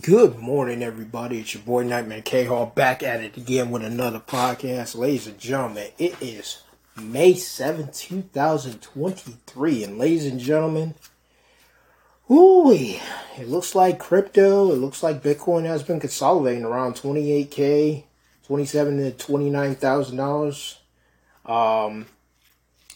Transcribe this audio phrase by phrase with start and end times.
[0.00, 1.40] Good morning, everybody.
[1.40, 4.96] It's your boy Nightmare K Hall back at it again with another podcast.
[4.96, 6.62] Ladies and gentlemen, it is
[6.96, 9.84] May 7th, 2023.
[9.84, 10.94] And ladies and gentlemen,
[12.30, 13.02] ooh, it
[13.46, 18.04] looks like crypto, it looks like Bitcoin has been consolidating around 28K,
[18.46, 20.76] 27 to $29,000.
[21.44, 22.06] Um,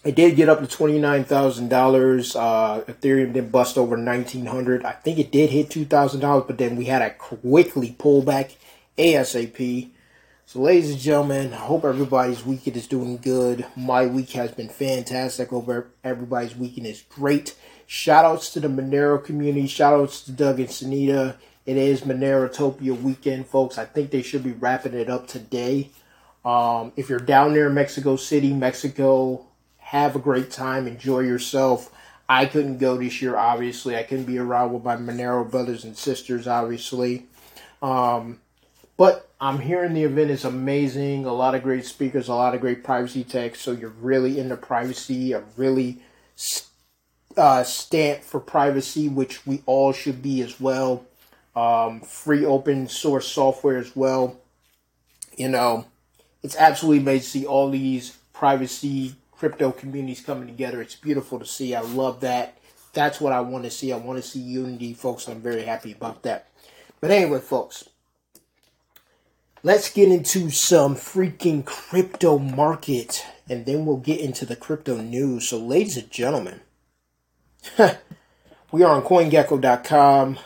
[0.07, 2.35] it did get up to twenty nine thousand uh, dollars.
[2.35, 4.85] Ethereum did bust over nineteen hundred.
[4.85, 8.23] I think it did hit two thousand dollars, but then we had a quickly pull
[8.23, 8.57] back
[8.97, 9.91] ASAP.
[10.47, 13.67] So, ladies and gentlemen, I hope everybody's weekend is doing good.
[13.75, 15.53] My week has been fantastic.
[15.53, 17.57] Over everybody's weekend is great.
[17.89, 19.67] Shout outs to the Monero community.
[19.67, 21.37] Shout outs to Doug and Sunita.
[21.65, 23.77] It is Monerotopia weekend, folks.
[23.77, 25.91] I think they should be wrapping it up today.
[26.45, 29.46] Um, if you're down there in Mexico City, Mexico,
[29.87, 31.93] have a great time, enjoy yourself.
[32.29, 33.97] I couldn't go this year, obviously.
[33.97, 37.27] I couldn't be around with my Monero brothers and sisters, obviously.
[37.81, 38.41] Um,
[38.97, 41.25] but I'm hearing the event is amazing.
[41.25, 43.55] A lot of great speakers, a lot of great privacy tech.
[43.55, 45.99] So you're really into privacy, a really
[47.37, 51.07] uh, stand for privacy, which we all should be as well.
[51.55, 54.37] Um, free open source software as well.
[55.37, 55.87] You know,
[56.43, 60.81] it's absolutely amazing to see all these privacy crypto communities coming together.
[60.81, 61.75] It's beautiful to see.
[61.75, 62.59] I love that.
[62.93, 63.93] That's what I want to see.
[63.93, 65.29] I want to see unity, folks.
[65.29, 66.49] I'm very happy about that.
[67.01, 67.89] But anyway, folks,
[69.63, 75.49] let's get into some freaking crypto market and then we'll get into the crypto news.
[75.49, 76.63] So, ladies and gentlemen,
[78.73, 80.39] we are on CoinGecko.com.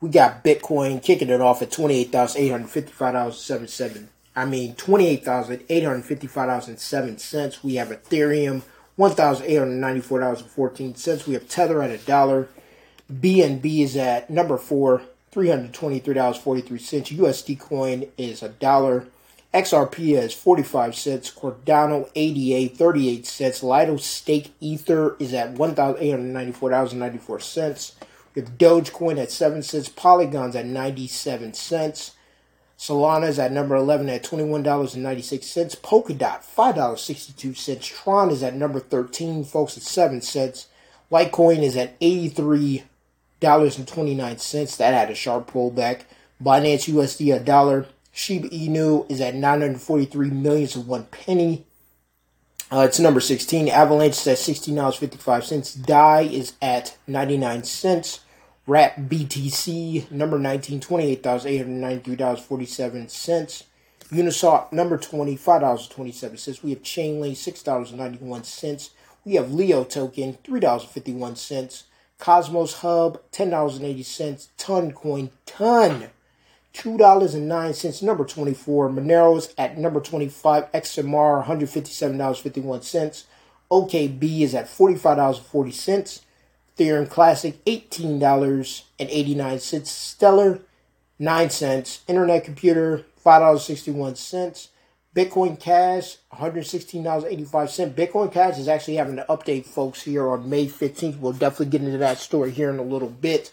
[0.00, 7.62] We got Bitcoin kicking it off at $28,855.77 I mean, $28,855.07.
[7.62, 8.62] We have Ethereum,
[8.98, 11.26] $1,894.14.
[11.26, 12.48] We have Tether at a dollar.
[13.12, 15.02] BNB is at number four,
[15.32, 17.18] $323.43.
[17.18, 19.08] USD coin is a dollar.
[19.52, 21.30] XRP is 45 cents.
[21.30, 23.62] Cardano ADA 38 cents.
[23.62, 27.92] Lido Stake Ether is at $1,894.94.
[28.34, 29.90] We have Dogecoin at 7 cents.
[29.90, 32.12] Polygon's at 97 cents.
[32.82, 35.80] Solana is at number 11 at $21.96.
[35.82, 37.80] Polkadot, $5.62.
[37.80, 40.66] Tron is at number 13, folks, at 7 cents.
[41.08, 44.76] Litecoin is at $83.29.
[44.78, 46.00] That had a sharp pullback.
[46.42, 47.86] Binance USD, a dollar.
[48.10, 51.64] Shiba Inu is at 943 millions of one penny.
[52.72, 53.68] Uh, it's number 16.
[53.68, 55.86] Avalanche is at $16.55.
[55.86, 58.18] DAI is at 99 cents.
[58.64, 63.64] Wrap BTC number 19, $28,893.47.
[64.12, 66.62] Uniswap number 20, $5.27.
[66.62, 68.90] We have Chainlink, $6.91.
[69.24, 71.82] We have Leo token, $3.51.
[72.18, 74.48] Cosmos Hub, $10.80.
[74.56, 76.10] Ton Coin, Ton,
[76.72, 78.02] $2.09.
[78.02, 78.90] Number 24.
[78.90, 80.70] Moneros at number 25.
[80.70, 83.24] XMR, $157.51.
[83.72, 86.20] OKB is at $45.40.
[86.82, 89.86] Ethereum Classic, $18.89.
[89.86, 90.60] Stellar,
[91.18, 92.00] 9 cents.
[92.08, 94.68] Internet Computer, $5.61.
[95.14, 97.94] Bitcoin Cash, $116.85.
[97.94, 101.18] Bitcoin Cash is actually having an update, folks, here on May 15th.
[101.18, 103.52] We'll definitely get into that story here in a little bit.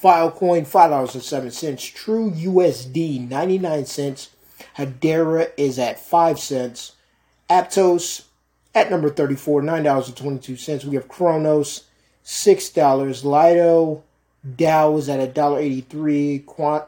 [0.00, 1.94] Filecoin, $5.07.
[1.94, 4.30] True USD, 99 cents.
[4.76, 6.92] Hedera is at 5 cents.
[7.50, 8.24] Aptos
[8.74, 10.84] at number 34, $9.22.
[10.84, 11.84] We have Cronos
[12.30, 13.24] six dollars.
[13.24, 14.04] Lido
[14.46, 16.38] DAO is at a dollar eighty three.
[16.46, 16.84] Quant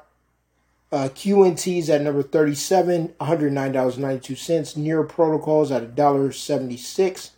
[0.92, 4.76] uh, QNT is at number thirty seven, one hundred nine dollars ninety two cents.
[4.76, 7.32] Near Protocols at a dollar seventy six.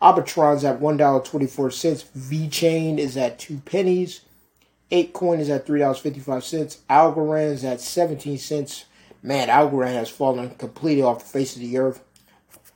[0.00, 2.04] Arbitrum's at one dollar twenty four cents.
[2.16, 4.20] VeChain is at two pennies.
[4.92, 6.78] Apecoin is at three dollars fifty five cents.
[6.88, 8.84] Algorand is at seventeen cents.
[9.20, 12.04] Man, Algorand has fallen completely off the face of the earth.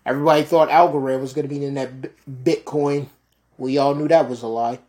[0.05, 1.93] Everybody thought Algorand was going to be in that
[2.29, 3.07] Bitcoin
[3.63, 4.81] we all knew that was a lie.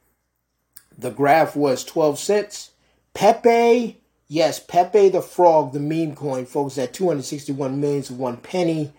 [0.98, 2.72] The graph was 12 cents.
[3.14, 8.92] Pepe, yes, Pepe the Frog, the meme coin, folks, at 261 millions of one penny.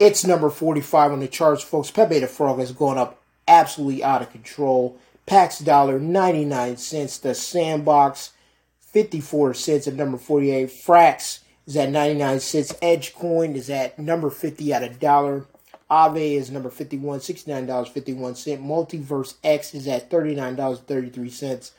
[0.00, 1.92] It's number 45 on the charts, folks.
[1.92, 4.98] Pepe the Frog has gone up absolutely out of control.
[5.26, 7.18] Pax Dollar, 99 cents.
[7.18, 8.32] The Sandbox,
[8.80, 10.70] 54 cents at number 48.
[10.70, 12.74] Frax is at 99 cents.
[12.82, 15.46] Edge Coin is at number 50 at a dollar.
[15.90, 18.58] Aave is number 51, $69.51.
[18.60, 21.70] MultiversX is at $39.33.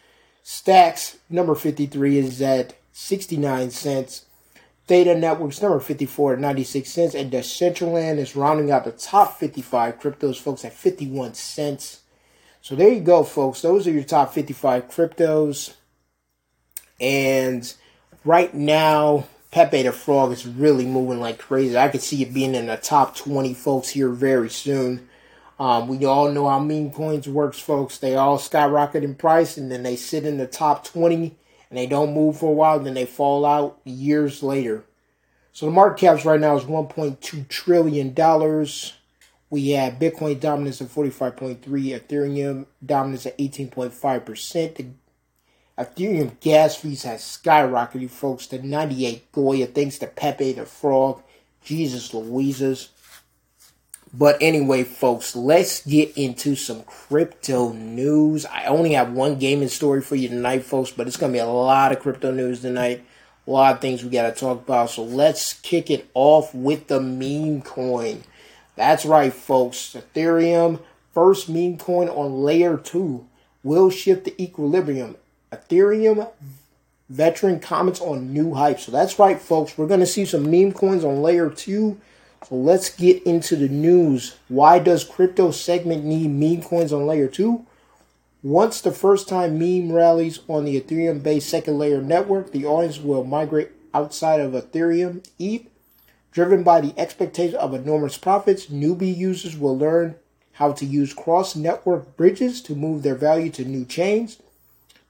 [0.42, 4.26] Stacks, number 53, is at 69 cents.
[4.88, 7.14] Theta Networks, number 54 at 96 cents.
[7.14, 12.02] And Decentraland is rounding out the top 55 cryptos, folks, at 51 cents.
[12.62, 13.62] So there you go, folks.
[13.62, 15.76] Those are your top 55 cryptos.
[17.00, 17.72] And
[18.26, 21.78] right now, Pepe the Frog is really moving like crazy.
[21.78, 25.10] I could see it being in the top 20 folks here very soon.
[25.60, 27.98] Um, we all know how meme coins works, folks.
[27.98, 31.36] They all skyrocket in price and then they sit in the top 20
[31.70, 34.84] and they don't move for a while, then they fall out years later.
[35.52, 38.94] So the market caps right now is 1.2 trillion dollars.
[39.50, 44.76] We have Bitcoin dominance of 45.3, Ethereum dominance at 18.5%.
[44.76, 44.86] The
[45.80, 51.24] Ethereum gas fees has skyrocketed, folks, to 98 gwei thanks to Pepe the Frog.
[51.64, 52.90] Jesus Louises.
[54.14, 58.46] But anyway, folks, let's get into some crypto news.
[58.46, 61.42] I only have one gaming story for you tonight, folks, but it's going to be
[61.42, 63.06] a lot of crypto news tonight.
[63.48, 64.90] A lot of things we got to talk about.
[64.90, 68.24] So let's kick it off with the meme coin.
[68.76, 69.96] That's right, folks.
[69.96, 70.82] Ethereum,
[71.14, 73.28] first meme coin on layer 2,
[73.64, 75.16] will shift the equilibrium.
[75.52, 76.30] Ethereum
[77.10, 78.80] veteran comments on new hype.
[78.80, 79.78] So that's right, folks.
[79.78, 82.00] We're going to see some meme coins on layer 2
[82.48, 84.38] so let's get into the news.
[84.48, 87.66] Why does crypto segment need meme coins on layer 2?
[88.42, 93.00] Once the first time meme rallies on the Ethereum based second layer network, the audience
[93.00, 95.68] will migrate outside of Ethereum ETH.
[96.32, 100.16] Driven by the expectation of enormous profits, newbie users will learn
[100.54, 104.38] how to use cross network bridges to move their value to new chains.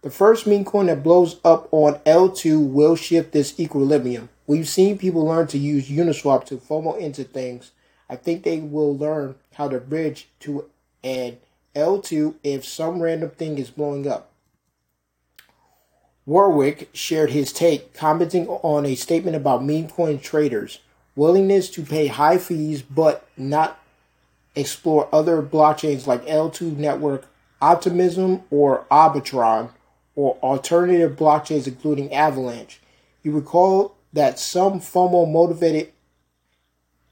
[0.01, 4.29] The first meme coin that blows up on L2 will shift this equilibrium.
[4.47, 7.71] We've seen people learn to use Uniswap to FOMO into things.
[8.09, 10.69] I think they will learn how to bridge to
[11.03, 11.37] an
[11.75, 14.31] L2 if some random thing is blowing up.
[16.25, 20.79] Warwick shared his take, commenting on a statement about meme coin traders'
[21.15, 23.79] willingness to pay high fees but not
[24.55, 27.25] explore other blockchains like L2 Network,
[27.61, 29.71] Optimism, or Arbitrum,
[30.19, 32.81] or alternative blockchains including Avalanche.
[33.23, 35.93] You recall that some FOMO motivated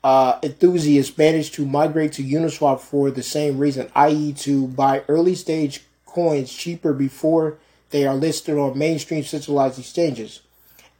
[0.04, 5.36] uh, enthusiasts managed to migrate to Uniswap for the same reason, i.e., to buy early
[5.36, 7.58] stage coins cheaper before
[7.92, 10.42] they are listed on mainstream centralized exchanges.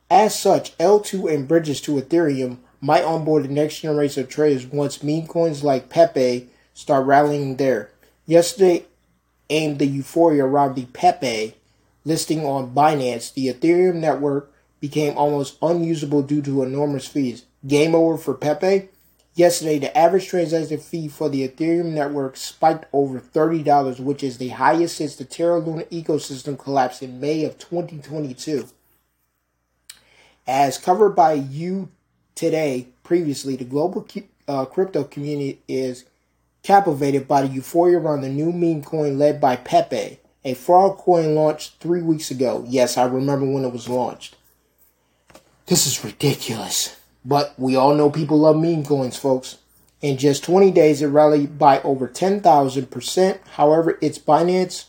[0.10, 5.04] As such, L2 and bridges to Ethereum might onboard the next generation of traders once
[5.04, 7.90] meme coins like Pepe start rallying there.
[8.26, 8.86] Yesterday
[9.50, 11.57] aimed the euphoria around the Pepe
[12.08, 14.50] listing on Binance, the Ethereum network
[14.80, 17.44] became almost unusable due to enormous fees.
[17.68, 18.88] Game over for Pepe.
[19.36, 24.50] Yesterday, the average transaction fee for the Ethereum network spiked over $30, which is the
[24.50, 28.70] highest since the Terra Luna ecosystem collapsed in May of 2022.
[30.48, 31.90] As covered by you
[32.36, 34.08] today, previously, the global
[34.48, 36.06] uh, crypto community is
[36.64, 41.36] captivated by the euphoria around the new meme coin led by Pepe, a fraud coin
[41.36, 42.66] launched three weeks ago.
[42.68, 44.36] Yes, I remember when it was launched.
[45.66, 46.98] This is ridiculous.
[47.26, 49.58] But we all know people love meme coins, folks.
[50.02, 53.40] In just 20 days, it rallied by over 10,000%.
[53.52, 54.86] However, its Binance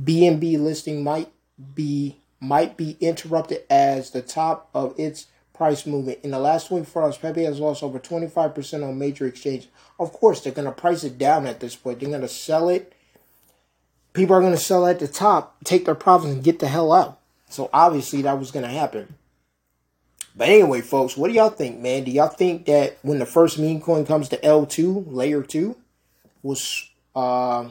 [0.00, 1.30] BNB listing might
[1.74, 6.18] be might be interrupted as the top of its price movement.
[6.24, 9.68] In the last 24 hours, Pepe has lost over 25% on major exchanges.
[10.00, 12.00] Of course, they're going to price it down at this point.
[12.00, 12.91] They're going to sell it.
[14.12, 16.92] People are going to sell at the top, take their profits, and get the hell
[16.92, 17.18] out.
[17.48, 19.14] So obviously, that was going to happen.
[20.34, 22.04] But anyway, folks, what do y'all think, man?
[22.04, 25.76] Do y'all think that when the first meme coin comes to L2, layer two,
[26.42, 27.68] was uh,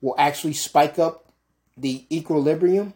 [0.00, 1.32] will actually spike up
[1.76, 2.94] the equilibrium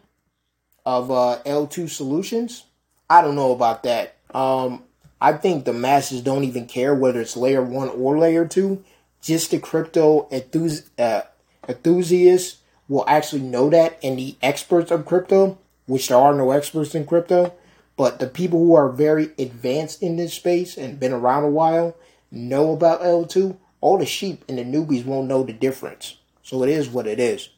[0.86, 2.64] of uh, L2 solutions?
[3.10, 4.16] I don't know about that.
[4.32, 4.84] Um,
[5.20, 8.84] I think the masses don't even care whether it's layer one or layer two.
[9.20, 11.22] Just the crypto enthusi- uh,
[11.68, 16.94] enthusiasts will actually know that, and the experts of crypto, which there are no experts
[16.94, 17.54] in crypto,
[17.96, 21.96] but the people who are very advanced in this space and been around a while
[22.30, 23.56] know about L2.
[23.80, 26.16] All the sheep and the newbies won't know the difference.
[26.42, 27.50] So it is what it is,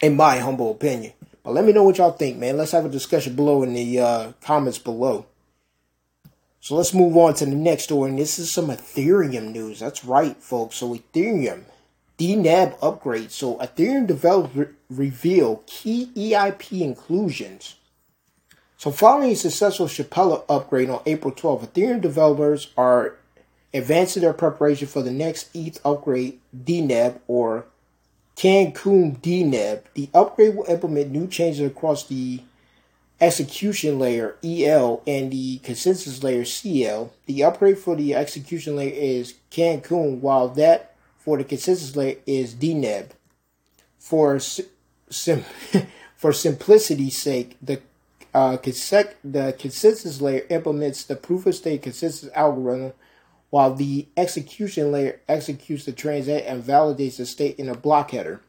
[0.00, 1.12] in my humble opinion.
[1.42, 2.56] But let me know what y'all think, man.
[2.56, 5.26] Let's have a discussion below in the uh, comments below.
[6.60, 8.10] So let's move on to the next story.
[8.10, 9.78] And this is some Ethereum news.
[9.78, 10.76] That's right, folks.
[10.76, 11.64] So Ethereum
[12.18, 13.30] Deneb upgrade.
[13.30, 17.76] So Ethereum developers reveal key EIP inclusions
[18.78, 23.16] so, following a successful Shapella upgrade on April 12, Ethereum developers are
[23.72, 27.64] advancing their preparation for the next ETH upgrade Deneb or
[28.36, 29.84] Cancun Deneb.
[29.94, 32.42] The upgrade will implement new changes across the
[33.18, 37.14] execution layer EL and the consensus layer CL.
[37.24, 40.95] The upgrade for the execution layer is Cancun, while that
[41.26, 43.08] for the consensus layer is Deneb.
[43.98, 44.64] For sim-
[46.16, 47.80] for simplicity's sake, the
[48.32, 52.92] uh, the consensus layer implements the proof of stake consensus algorithm,
[53.50, 58.40] while the execution layer executes the transaction and validates the state in a block header.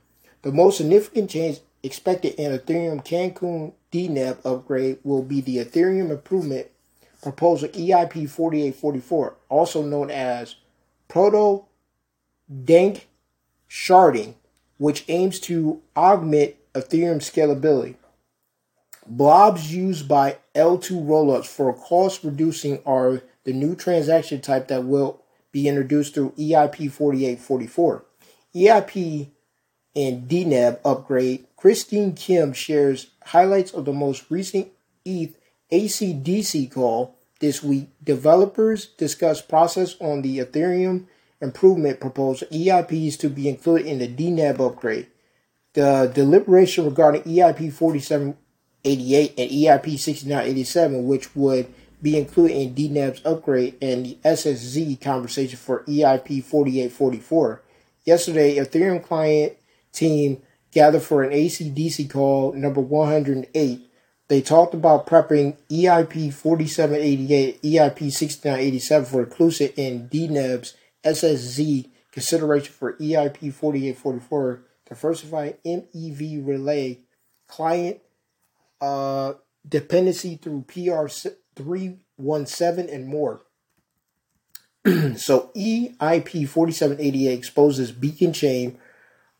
[0.44, 6.68] The most significant change expected in Ethereum Cancun Deneb upgrade will be the Ethereum Improvement
[7.24, 10.58] Proposal EIP 4844, also known as
[11.08, 11.67] Proto
[12.64, 13.08] Dank
[13.70, 14.36] Sharding,
[14.78, 17.96] which aims to augment Ethereum scalability.
[19.06, 25.22] Blobs used by L2 rollups for cost reducing are the new transaction type that will
[25.52, 28.06] be introduced through EIP 4844.
[28.56, 29.30] EIP
[29.96, 34.68] and Deneb upgrade, Christine Kim shares highlights of the most recent
[35.06, 35.38] ETH
[35.72, 37.90] ACDC call this week.
[38.04, 41.06] Developers discuss process on the Ethereum
[41.42, 45.08] improvement proposal EIPs to be included in the Deneb upgrade.
[45.74, 53.76] The deliberation regarding EIP 4788 and EIP 6987, which would be included in Deneb's upgrade
[53.82, 57.62] and the SSZ conversation for EIP 4844.
[58.06, 59.54] Yesterday, Ethereum client
[59.92, 60.42] team
[60.72, 63.82] gathered for an ACDC call number 108.
[64.30, 72.94] They talked about prepping EIP 4788, EIP 6987 for inclusion in Deneb's SSZ consideration for
[72.94, 77.00] EIP 4844, diversified MEV relay
[77.48, 78.00] client
[78.82, 79.34] uh,
[79.68, 81.08] dependency through PR
[81.56, 83.42] 317 and more.
[85.16, 88.78] so EIP 4788 exposes beacon chain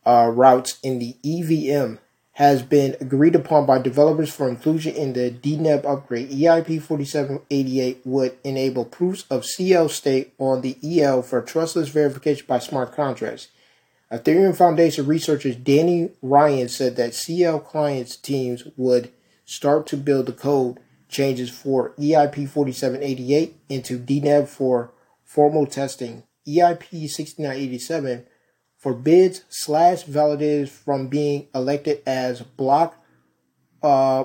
[0.04, 1.98] uh, roots in the EVM
[2.38, 6.30] has been agreed upon by developers for inclusion in the Deneb upgrade.
[6.30, 12.60] EIP 4788 would enable proofs of CL state on the EL for trustless verification by
[12.60, 13.48] smart contracts.
[14.12, 19.10] Ethereum Foundation researchers Danny Ryan said that CL clients teams would
[19.44, 20.78] start to build the code
[21.08, 24.92] changes for EIP 4788 into Deneb for
[25.24, 26.22] formal testing.
[26.46, 28.26] EIP 6987
[28.78, 32.96] forbids slash validators from being elected as block
[33.82, 34.24] uh,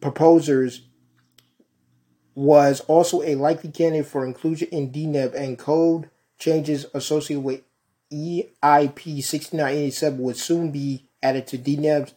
[0.00, 0.82] proposers
[2.34, 6.08] was also a likely candidate for inclusion in Deneb and code
[6.38, 7.62] changes associated with
[8.12, 12.14] EIP 6987 would soon be added to Deneb's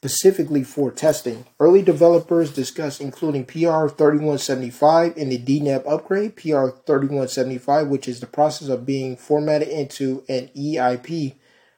[0.00, 1.44] specifically for testing.
[1.58, 8.26] Early developers discussed including PR 3175 in the Deneb upgrade, PR 3175, which is the
[8.26, 11.34] process of being formatted into an EIP,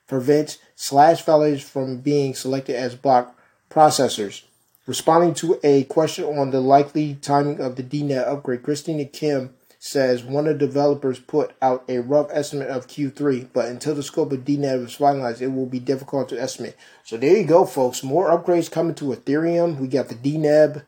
[0.06, 3.38] prevents slash values from being selected as block
[3.70, 4.42] processors.
[4.86, 10.22] Responding to a question on the likely timing of the Deneb upgrade, Christina Kim says
[10.22, 14.30] one of the developers put out a rough estimate of Q3, but until the scope
[14.30, 16.76] of Deneb is finalized, it will be difficult to estimate.
[17.02, 18.04] So there you go, folks.
[18.04, 19.78] More upgrades coming to Ethereum.
[19.78, 20.84] We got the Deneb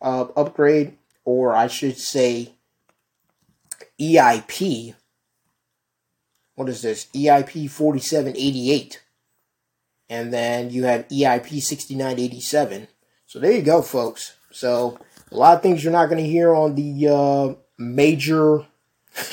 [0.00, 2.54] uh, upgrade, or I should say
[4.00, 4.94] EIP.
[6.54, 7.06] What is this?
[7.06, 9.02] EIP 4788.
[10.08, 12.86] And then you have EIP 6987.
[13.26, 14.36] So there you go, folks.
[14.52, 15.00] So
[15.32, 18.66] a lot of things you're not going to hear on the uh, major,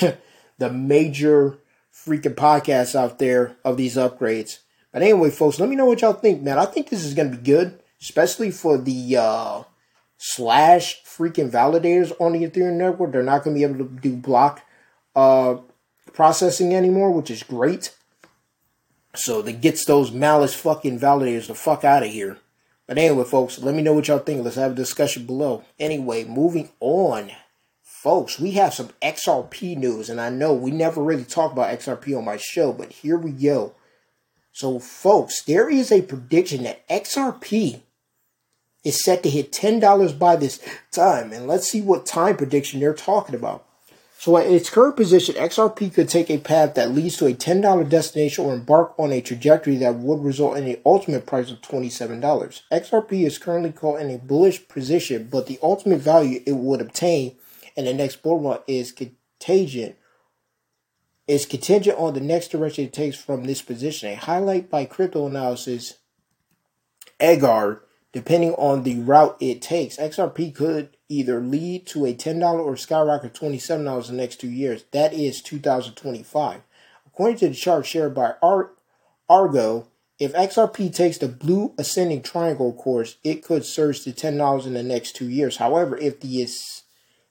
[0.58, 1.58] the major
[1.92, 4.58] freaking podcasts out there of these upgrades.
[4.92, 6.58] But anyway, folks, let me know what y'all think, man.
[6.58, 9.62] I think this is to be good, especially for the uh,
[10.18, 13.12] slash freaking validators on the Ethereum network.
[13.12, 14.62] They're not to be able to do block
[15.16, 15.56] uh,
[16.12, 17.94] processing anymore, which is great.
[19.16, 22.38] So that gets those malice fucking validators the fuck out of here.
[22.86, 24.44] But anyway, folks, let me know what y'all think.
[24.44, 25.64] Let's have a discussion below.
[25.78, 27.30] Anyway, moving on
[28.04, 32.14] folks, we have some XRP news, and I know we never really talk about XRP
[32.14, 33.72] on my show, but here we go.
[34.52, 37.80] So, folks, there is a prediction that XRP
[38.84, 40.60] is set to hit $10 by this
[40.92, 43.64] time, and let's see what time prediction they're talking about.
[44.18, 47.88] So, at its current position, XRP could take a path that leads to a $10
[47.88, 52.20] destination or embark on a trajectory that would result in the ultimate price of $27.
[52.70, 57.36] XRP is currently caught in a bullish position, but the ultimate value it would obtain
[57.76, 59.96] and the next run is contingent
[61.26, 64.10] is contingent on the next direction it takes from this position.
[64.10, 65.94] A highlight by crypto analysis
[67.20, 72.76] Agar, depending on the route it takes, XRP could either lead to a $10 or
[72.76, 74.84] skyrocket $27 in the next two years.
[74.92, 76.60] That is 2025.
[77.06, 78.72] According to the chart shared by Ar-
[79.28, 79.88] Argo,
[80.18, 84.82] if XRP takes the blue ascending triangle course, it could surge to $10 in the
[84.82, 85.56] next two years.
[85.56, 86.42] However, if the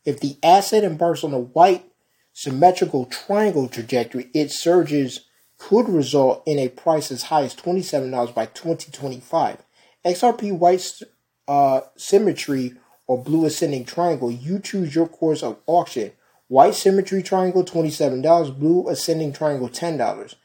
[0.05, 1.86] if the asset embarks on a white
[2.33, 5.22] symmetrical triangle trajectory, its surges
[5.57, 9.63] could result in a price as high as $27 by 2025.
[10.05, 11.01] XRP white
[11.48, 12.74] uh, symmetry
[13.07, 16.12] or blue ascending triangle, you choose your course of auction.
[16.48, 18.60] White symmetry triangle, $27.
[18.60, 20.36] Blue ascending triangle, $10.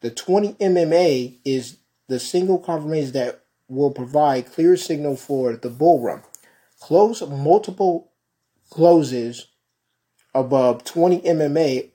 [0.00, 1.78] The 20 MMA is
[2.08, 6.22] the single confirmation that will provide clear signal for the bull run.
[6.80, 8.10] Close multiple
[8.74, 9.46] closes
[10.34, 11.90] above 20 MMA.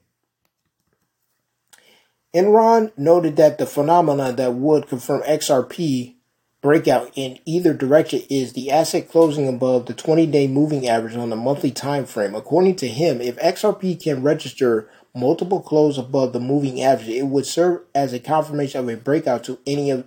[2.34, 6.16] Enron noted that the phenomenon that would confirm XRP
[6.62, 11.36] breakout in either direction is the asset closing above the 20-day moving average on the
[11.36, 12.34] monthly time frame.
[12.34, 17.46] According to him, if XRP can register multiple close above the moving average, it would
[17.46, 20.06] serve as a confirmation of a breakout to any of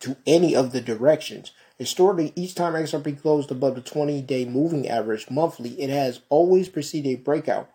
[0.00, 1.52] to any of the directions.
[1.80, 7.08] Historically, each time XRP closed above the 20-day moving average monthly, it has always preceded
[7.08, 7.70] a breakout.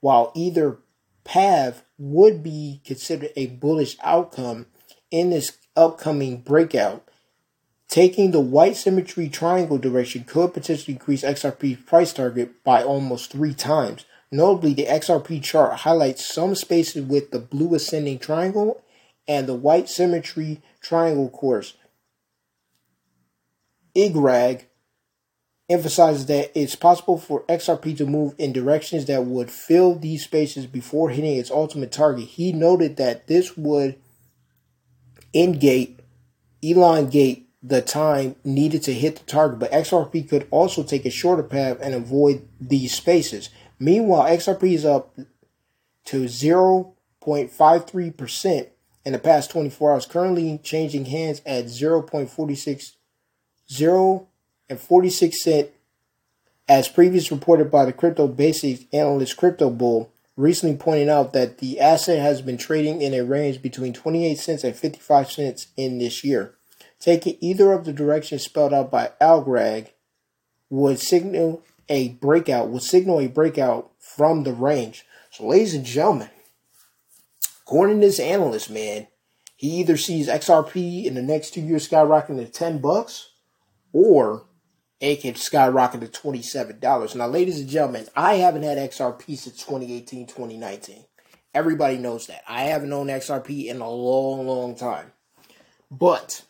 [0.00, 0.78] While either
[1.22, 4.66] path would be considered a bullish outcome
[5.12, 7.08] in this upcoming breakout,
[7.88, 13.54] Taking the white symmetry triangle direction could potentially increase XRP's price target by almost three
[13.54, 14.04] times.
[14.30, 18.82] Notably, the XRP chart highlights some spaces with the blue ascending triangle
[19.28, 21.74] and the white symmetry triangle course.
[23.96, 24.66] EGRAG
[25.68, 30.66] emphasizes that it's possible for XRP to move in directions that would fill these spaces
[30.66, 32.26] before hitting its ultimate target.
[32.26, 33.96] He noted that this would
[35.34, 35.98] engate,
[36.62, 41.42] elongate the time needed to hit the target, but XRP could also take a shorter
[41.42, 43.50] path and avoid these spaces.
[43.80, 45.18] Meanwhile, XRP is up
[46.04, 48.68] to 0.53%
[49.04, 52.92] in the past 24 hours, currently changing hands at 0.46
[53.70, 54.26] 0
[54.68, 55.70] and 46 cent
[56.68, 61.80] as previously reported by the crypto basics analyst crypto bull recently pointing out that the
[61.80, 66.22] asset has been trading in a range between 28 cents and 55 cents in this
[66.24, 66.56] year
[66.98, 69.88] taking either of the directions spelled out by Algrag
[70.70, 75.04] would signal a breakout, would signal a breakout from the range.
[75.30, 76.30] So, ladies and gentlemen,
[77.62, 79.06] according to this analyst, man,
[79.56, 83.30] he either sees XRP in the next two years skyrocketing to 10 bucks
[83.96, 84.44] or
[85.00, 87.16] it can skyrocket to $27.
[87.16, 91.04] Now, ladies and gentlemen, I haven't had XRP since 2018, 2019.
[91.54, 92.42] Everybody knows that.
[92.46, 95.12] I haven't owned XRP in a long, long time.
[95.90, 96.42] But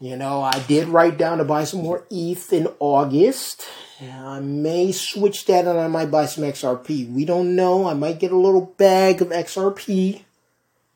[0.00, 3.62] you know, I did write down to buy some more ETH in August.
[4.02, 7.12] I may switch that and I might buy some XRP.
[7.12, 7.86] We don't know.
[7.86, 10.22] I might get a little bag of XRP.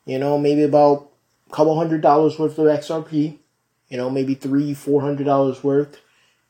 [0.05, 1.09] You know, maybe about
[1.49, 3.37] a couple hundred dollars worth of XRP.
[3.89, 5.99] You know, maybe three, four hundred dollars worth.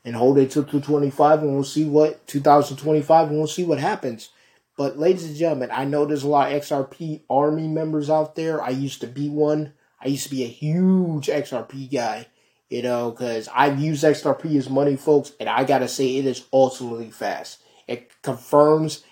[0.02, 4.30] And hold it till 225 and we'll see what 2025 and we'll see what happens.
[4.78, 8.62] But ladies and gentlemen, I know there's a lot of XRP army members out there.
[8.62, 9.74] I used to be one.
[10.02, 12.28] I used to be a huge XRP guy
[12.70, 16.46] you know, because I've used XRP as money, folks, and I gotta say it is
[16.52, 17.60] ultimately fast.
[17.86, 19.02] It confirms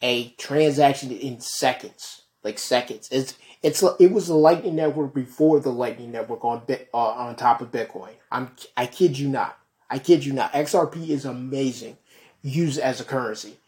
[0.00, 3.08] a transaction in seconds, like seconds.
[3.12, 7.60] It's it's it was the Lightning Network before the Lightning Network on uh, on top
[7.60, 8.12] of Bitcoin.
[8.30, 9.58] I'm I kid you not.
[9.88, 10.52] I kid you not.
[10.52, 11.98] XRP is amazing,
[12.42, 13.58] used as a currency.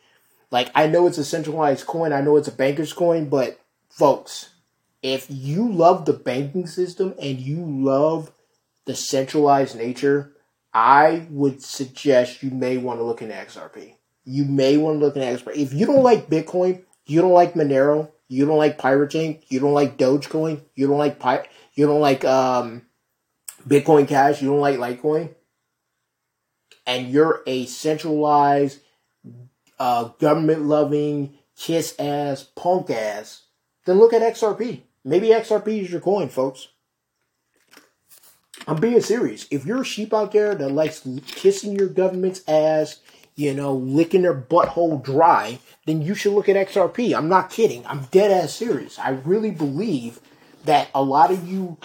[0.51, 2.13] Like I know it's a centralized coin.
[2.13, 4.51] I know it's a banker's coin, but folks,
[5.03, 8.33] if you love the banking system and you love
[8.87, 10.33] the centralized nature,
[10.73, 13.95] I would suggest you may want to look into XRP.
[14.25, 15.57] You may want to look into XRP.
[15.57, 19.61] If you don't like Bitcoin, you don't like Monero, you don't like Pirate Chain, you
[19.61, 22.83] don't like Dogecoin, you don't like Pi- you don't like um,
[23.67, 25.35] Bitcoin Cash, you don't like Litecoin,
[26.87, 28.81] and you're a centralized,
[29.79, 33.45] uh, government loving, kiss ass, punk ass,
[33.85, 34.83] then look at XRP.
[35.05, 36.69] Maybe XRP is your coin, folks.
[38.67, 39.47] I'm being serious.
[39.51, 43.01] If you're a sheep out there that likes kissing your government's ass,
[43.37, 47.17] you know, licking their butthole dry, then you should look at XRP.
[47.17, 47.85] I'm not kidding.
[47.87, 48.99] I'm dead ass serious.
[48.99, 50.21] I really believe
[50.65, 51.77] that a lot of you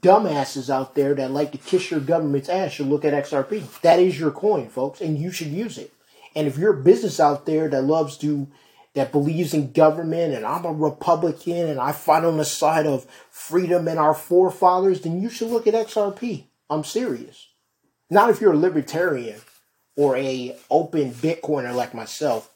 [0.00, 3.80] dumbasses out there that like to kiss your government's ass should look at XRP.
[3.80, 5.92] That is your coin, folks, and you should use it.
[6.36, 8.46] And if you're a business out there that loves to
[8.94, 13.06] that believes in government and I'm a Republican and I fight on the side of
[13.30, 16.44] freedom and our forefathers, then you should look at XRP.
[16.68, 17.48] I'm serious.
[18.10, 19.40] Not if you're a libertarian
[19.96, 22.50] or a open Bitcoiner like myself.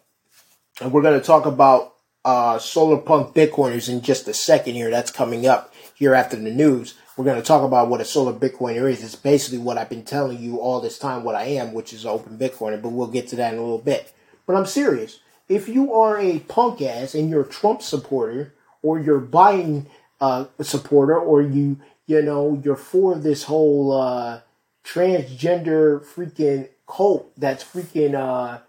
[0.81, 1.95] And we're going to talk about
[2.25, 4.91] uh, solar punk Bitcoiners in just a second here.
[4.91, 6.95] That's coming up here after the news.
[7.17, 9.03] We're going to talk about what a solar Bitcoiner is.
[9.03, 12.05] It's basically what I've been telling you all this time, what I am, which is
[12.05, 14.13] open Bitcoiner, but we'll get to that in a little bit.
[14.47, 18.99] But I'm serious if you are a punk ass and you're a Trump supporter or
[18.99, 19.87] you're Biden
[20.21, 24.41] uh, supporter or you you know you're for this whole uh,
[24.85, 28.61] transgender freaking cult that's freaking uh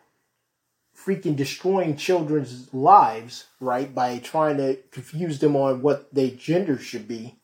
[0.98, 7.08] freaking destroying children's lives, right, by trying to confuse them on what their gender should
[7.08, 7.36] be,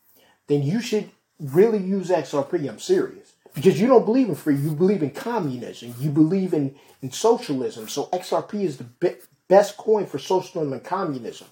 [0.48, 1.10] then you should
[1.40, 2.68] really use XRP.
[2.68, 3.34] I'm serious.
[3.54, 7.88] Because you don't believe in free, you believe in communism, you believe in, in socialism.
[7.88, 9.16] So XRP is the be-
[9.48, 11.48] best coin for socialism and communism.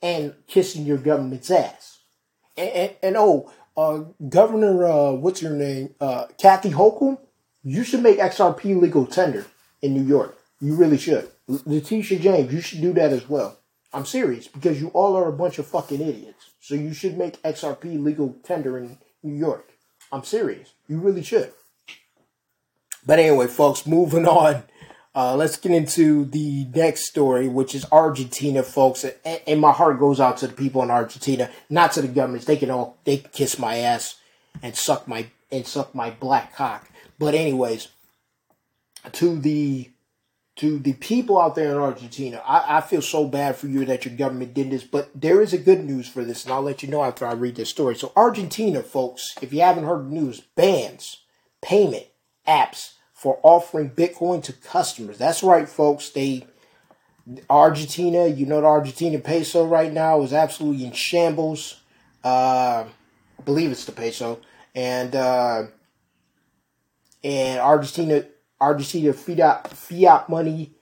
[0.00, 1.98] And kissing your government's ass.
[2.56, 5.94] And, and, and oh, uh, Governor, uh, what's your name?
[6.00, 7.18] Uh, Kathy Hochul,
[7.62, 9.46] you should make XRP legal tender
[9.82, 10.36] in New York.
[10.60, 11.28] You really should.
[11.46, 13.58] Letitia James, you should do that as well.
[13.92, 16.50] I'm serious because you all are a bunch of fucking idiots.
[16.60, 19.70] So you should make XRP legal tender in New York.
[20.12, 20.72] I'm serious.
[20.86, 21.52] You really should.
[23.06, 24.64] But anyway, folks, moving on.
[25.14, 29.04] Uh, let's get into the next story, which is Argentina, folks.
[29.24, 32.46] And, and, my heart goes out to the people in Argentina, not to the governments.
[32.46, 34.16] They can all they can kiss my ass
[34.62, 36.88] and suck my and suck my black cock.
[37.18, 37.88] But anyways,
[39.12, 39.90] to the
[40.56, 44.04] to the people out there in Argentina, I, I, feel so bad for you that
[44.04, 46.82] your government did this, but there is a good news for this, and I'll let
[46.82, 47.94] you know after I read this story.
[47.94, 51.18] So, Argentina, folks, if you haven't heard the news, bans
[51.62, 52.06] payment
[52.46, 55.16] apps for offering Bitcoin to customers.
[55.16, 56.10] That's right, folks.
[56.10, 56.44] They
[57.48, 61.80] Argentina, you know, the Argentina peso right now is absolutely in shambles.
[62.24, 62.84] Uh,
[63.38, 64.40] I believe it's the peso,
[64.74, 65.64] and uh,
[67.22, 68.24] and Argentina
[68.60, 70.74] Argentina fiat fiat money.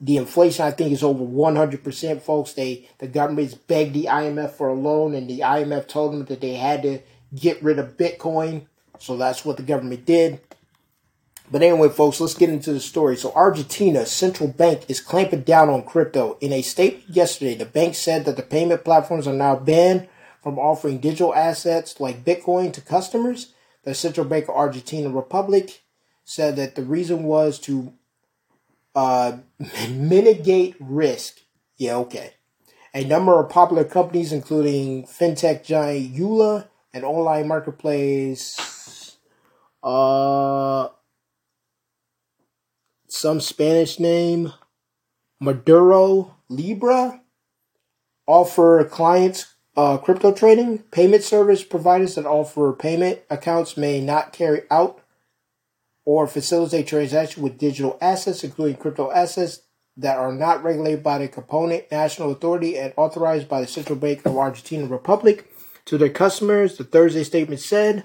[0.00, 2.52] The inflation, I think, is over 100%, folks.
[2.52, 6.40] They The government's begged the IMF for a loan, and the IMF told them that
[6.40, 6.98] they had to
[7.34, 8.66] get rid of Bitcoin.
[8.98, 10.40] So that's what the government did.
[11.50, 13.16] But anyway, folks, let's get into the story.
[13.16, 16.38] So, Argentina's central bank is clamping down on crypto.
[16.40, 20.08] In a statement yesterday, the bank said that the payment platforms are now banned
[20.42, 23.52] from offering digital assets like Bitcoin to customers.
[23.84, 25.82] The Central Bank of Argentina Republic
[26.24, 27.92] said that the reason was to
[28.94, 29.38] uh,
[29.90, 31.40] mitigate risk.
[31.76, 32.34] Yeah, okay.
[32.94, 39.16] A number of popular companies, including fintech giant Yulo and online marketplace,
[39.82, 40.88] uh,
[43.08, 44.52] some Spanish name,
[45.40, 47.20] Maduro Libra,
[48.26, 50.78] offer clients uh, crypto trading.
[50.90, 55.00] Payment service providers that offer payment accounts may not carry out
[56.04, 59.60] or facilitate transactions with digital assets, including crypto assets
[59.96, 64.24] that are not regulated by the component national authority and authorized by the Central Bank
[64.26, 65.50] of Argentina Republic.
[65.86, 68.04] To their customers, the Thursday statement said,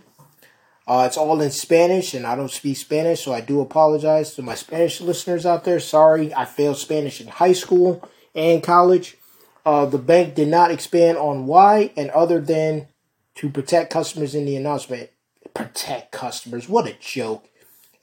[0.88, 4.42] uh, it's all in Spanish, and I don't speak Spanish, so I do apologize to
[4.42, 5.80] my Spanish listeners out there.
[5.80, 9.16] Sorry, I failed Spanish in high school and college.
[9.64, 12.88] Uh, the bank did not expand on why, and other than
[13.36, 15.12] to protect customers in the announcement.
[15.54, 17.49] Protect customers, what a joke.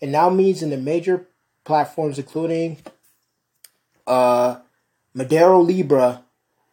[0.01, 1.27] It now means in the major
[1.65, 2.79] platforms, including
[4.07, 4.59] uh,
[5.15, 6.23] Mercado Libre,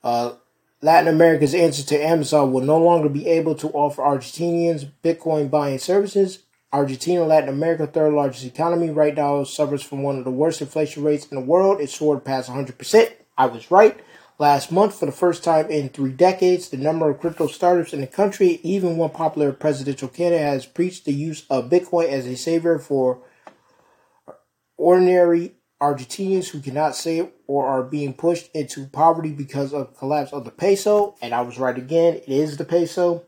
[0.04, 0.34] uh,
[0.82, 5.80] Latin America's answer to Amazon will no longer be able to offer Argentinians Bitcoin buying
[5.80, 6.40] services.
[6.74, 11.04] Argentina, Latin America, third largest economy right now, suffers from one of the worst inflation
[11.04, 11.80] rates in the world.
[11.80, 13.14] It soared past 100%.
[13.38, 13.98] I was right.
[14.44, 18.02] Last month, for the first time in three decades, the number of crypto startups in
[18.02, 22.36] the country, even one popular presidential candidate, has preached the use of Bitcoin as a
[22.36, 23.20] savior for
[24.76, 30.44] ordinary Argentinians who cannot save or are being pushed into poverty because of collapse of
[30.44, 31.16] the peso.
[31.22, 33.24] And I was right again; it is the peso.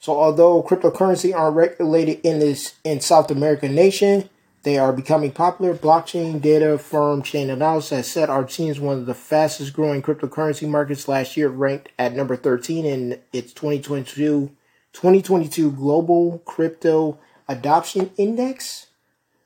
[0.00, 4.28] So, although cryptocurrency aren't regulated in this in South American nation,
[4.62, 5.74] they are becoming popular.
[5.74, 11.08] Blockchain data firm Chainalysis has said Argentina is one of the fastest growing cryptocurrency markets
[11.08, 14.50] last year, ranked at number 13 in its 2022,
[14.92, 18.86] 2022 Global Crypto Adoption Index.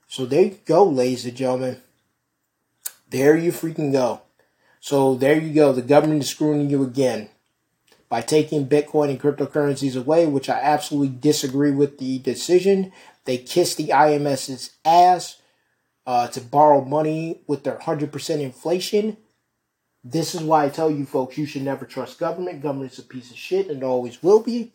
[0.06, 1.80] So there you go, ladies and gentlemen.
[3.08, 4.20] There you freaking go.
[4.80, 5.72] So there you go.
[5.72, 7.30] The government is screwing you again
[8.08, 12.92] by taking Bitcoin and cryptocurrencies away, which I absolutely disagree with the decision.
[13.24, 15.40] They kissed the IMS's ass
[16.06, 19.16] uh, to borrow money with their 100% inflation.
[20.04, 22.62] This is why I tell you folks, you should never trust government.
[22.62, 24.72] Government's a piece of shit and always will be.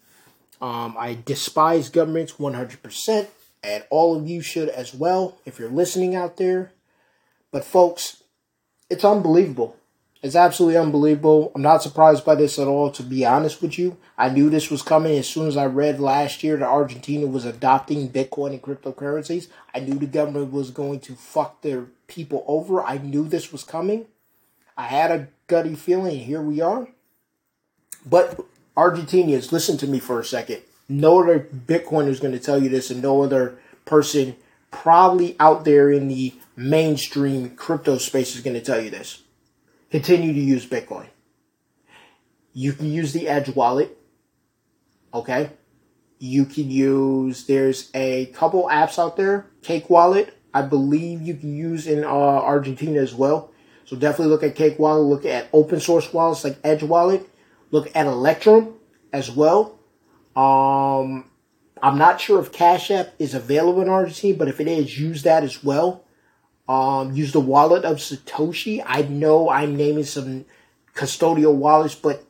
[0.62, 3.28] Um, I despise governments 100%,
[3.64, 6.74] and all of you should as well if you're listening out there.
[7.52, 8.22] But folks,
[8.90, 9.78] it's unbelievable.
[10.24, 11.52] It's absolutely unbelievable.
[11.56, 13.98] I'm not surprised by this at all, to be honest with you.
[14.20, 17.44] I knew this was coming as soon as I read last year that Argentina was
[17.44, 19.48] adopting Bitcoin and cryptocurrencies.
[19.74, 22.84] I knew the government was going to fuck their people over.
[22.84, 24.06] I knew this was coming.
[24.78, 26.88] I had a gutty feeling, here we are.
[28.06, 28.40] But
[28.78, 30.62] Argentinians, listen to me for a second.
[30.88, 34.36] No other Bitcoiner is going to tell you this, and no other person
[34.70, 39.24] probably out there in the mainstream crypto space is going to tell you this.
[39.92, 41.08] Continue to use Bitcoin.
[42.54, 43.98] You can use the Edge wallet.
[45.14, 45.52] Okay.
[46.18, 49.48] You can use, there's a couple apps out there.
[49.64, 53.52] Cake Wallet, I believe you can use in uh, Argentina as well.
[53.86, 55.04] So definitely look at Cake Wallet.
[55.04, 57.28] Look at open source wallets like Edge Wallet.
[57.72, 58.76] Look at Electrum
[59.12, 59.80] as well.
[60.36, 61.26] Um,
[61.82, 65.24] I'm not sure if Cash App is available in Argentina, but if it is, use
[65.24, 66.06] that as well.
[66.72, 68.82] Um, use the wallet of Satoshi.
[68.86, 70.46] I know I'm naming some
[70.96, 72.24] custodial wallets, but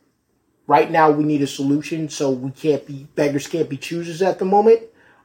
[0.66, 4.40] right now we need a solution, so we can't be beggars can't be choosers at
[4.40, 4.82] the moment.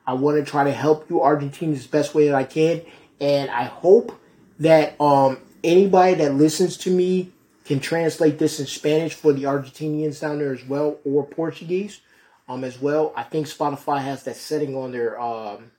[0.06, 2.82] I want to try to help you Argentinians the best way that I can,
[3.18, 4.20] and I hope
[4.58, 7.32] that um, anybody that listens to me
[7.64, 12.02] can translate this in Spanish for the Argentinians down there as well, or Portuguese
[12.50, 13.14] um, as well.
[13.16, 15.70] I think Spotify has that setting on their um,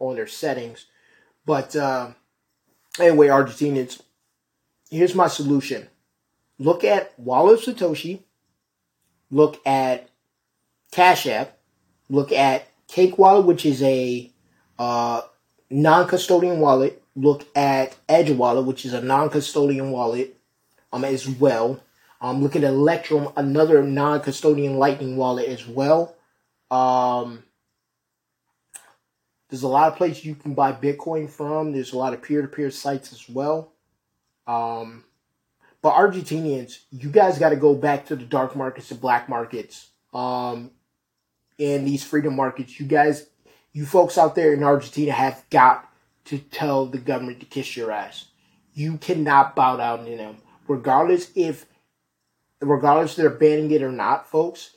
[0.00, 0.86] on their settings,
[1.46, 2.14] but uh,
[2.98, 4.00] anyway, Argentinians,
[4.90, 5.88] here's my solution:
[6.58, 8.20] look at Wallet Satoshi,
[9.30, 10.08] look at
[10.90, 11.58] Cash App,
[12.08, 14.30] look at Cake Wallet, which is a
[14.78, 15.22] uh,
[15.70, 17.02] non-custodian wallet.
[17.16, 20.36] Look at Edge Wallet, which is a non-custodian wallet,
[20.92, 21.80] um, as well.
[22.20, 26.14] Um, look at Electrum, another non-custodian Lightning wallet as well.
[26.70, 27.42] Um,
[29.50, 31.72] there's a lot of places you can buy Bitcoin from.
[31.72, 33.72] There's a lot of peer-to-peer sites as well.
[34.46, 35.04] Um,
[35.82, 39.90] but Argentinians, you guys got to go back to the dark markets and black markets.
[40.14, 40.70] Um,
[41.58, 43.26] and these freedom markets, you guys,
[43.72, 45.88] you folks out there in Argentina have got
[46.26, 48.26] to tell the government to kiss your ass.
[48.74, 50.36] You cannot bow down to them,
[50.68, 51.66] regardless if
[52.60, 54.76] regardless if they're banning it or not, folks,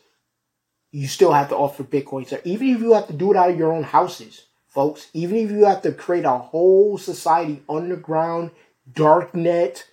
[0.92, 2.28] you still have to offer Bitcoin.
[2.28, 5.38] So even if you have to do it out of your own houses, folks, even
[5.38, 8.52] if you have to create a whole society underground,
[8.92, 9.84] darknet,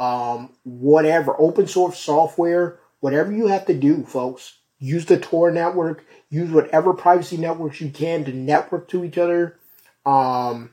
[0.00, 6.04] um, whatever, open source software, whatever you have to do, folks, use the Tor network,
[6.30, 9.56] use whatever privacy networks you can to network to each other.
[10.04, 10.70] Um,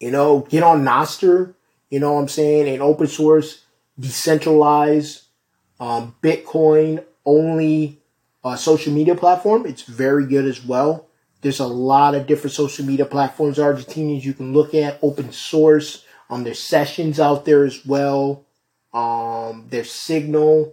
[0.00, 1.54] you know, get on Nostr,
[1.88, 3.64] you know what I'm saying, an open source,
[3.98, 5.22] decentralized,
[5.78, 8.00] um, Bitcoin only
[8.42, 9.66] uh, social media platform.
[9.66, 11.06] It's very good as well.
[11.44, 16.02] There's a lot of different social media platforms, Argentinians, you can look at, open source.
[16.30, 18.46] Um, there's sessions out there as well.
[18.94, 20.72] Um, there's Signal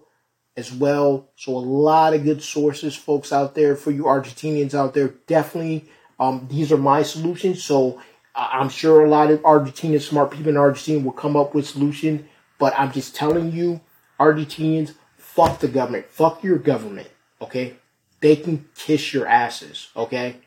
[0.56, 1.28] as well.
[1.36, 5.10] So a lot of good sources, folks out there for you Argentinians out there.
[5.28, 5.90] Definitely,
[6.22, 7.62] um, these are my solutions.
[7.62, 8.02] So
[8.34, 12.22] I'm sure a lot of Argentinian smart people in Argentina will come up with solutions.
[12.60, 13.82] But I'm just telling you,
[14.18, 16.06] Argentinians, fuck the government.
[16.06, 17.10] Fuck your government.
[17.42, 17.76] Okay?
[18.22, 19.90] They can kiss your asses.
[19.98, 20.38] Okay?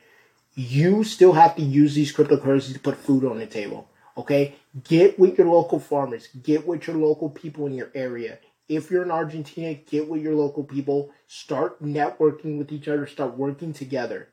[0.54, 3.88] You still have to use these cryptocurrencies to put food on the table.
[4.16, 4.54] Okay?
[4.84, 6.28] Get with your local farmers.
[6.42, 8.38] Get with your local people in your area.
[8.68, 11.10] If you're in Argentina, get with your local people.
[11.26, 13.06] Start networking with each other.
[13.06, 14.28] Start working together.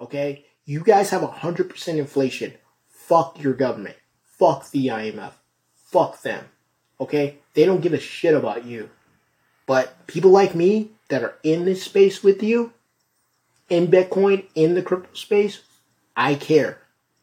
[0.00, 0.46] Okay?
[0.64, 2.54] You guys have 100% inflation.
[2.88, 3.96] Fuck your government.
[4.24, 5.32] Fuck the IMF.
[5.74, 6.46] Fuck them.
[7.00, 7.38] Okay?
[7.54, 8.90] They don't give a shit about you.
[9.66, 12.72] But people like me that are in this space with you,
[13.68, 15.62] in Bitcoin, in the crypto space,
[16.16, 16.78] I care.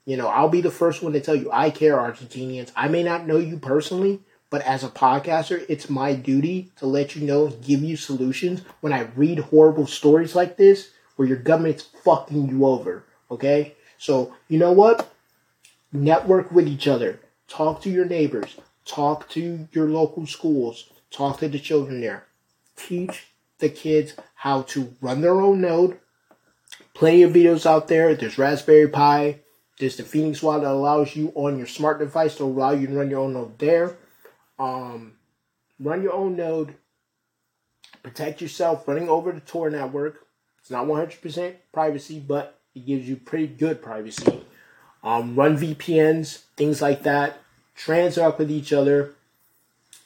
[0.06, 2.72] You know, I'll be the first one to tell you I care, Argentinians.
[2.76, 7.16] I may not know you personally, but as a podcaster, it's my duty to let
[7.16, 11.38] you know, and give you solutions when I read horrible stories like this where your
[11.38, 13.06] government's fucking you over.
[13.32, 13.76] Okay?
[13.98, 15.14] So, you know what?
[15.92, 17.20] Network with each other.
[17.48, 18.58] Talk to your neighbors.
[18.86, 20.90] Talk to your local schools.
[21.12, 22.26] Talk to the children there
[22.76, 23.28] teach
[23.60, 26.00] the kids how to run their own node.
[26.94, 28.16] Plenty of videos out there.
[28.16, 29.40] There's Raspberry Pi.
[29.80, 32.94] There's the Phoenix Wallet that allows you on your smart device to allow you to
[32.94, 33.98] run your own node there.
[34.60, 35.14] Um,
[35.80, 36.76] run your own node.
[38.04, 40.28] Protect yourself running over the Tor network.
[40.60, 44.44] It's not 100% privacy, but it gives you pretty good privacy.
[45.04, 47.40] Um, run VPNs, things like that.
[47.76, 49.16] Transact with each other.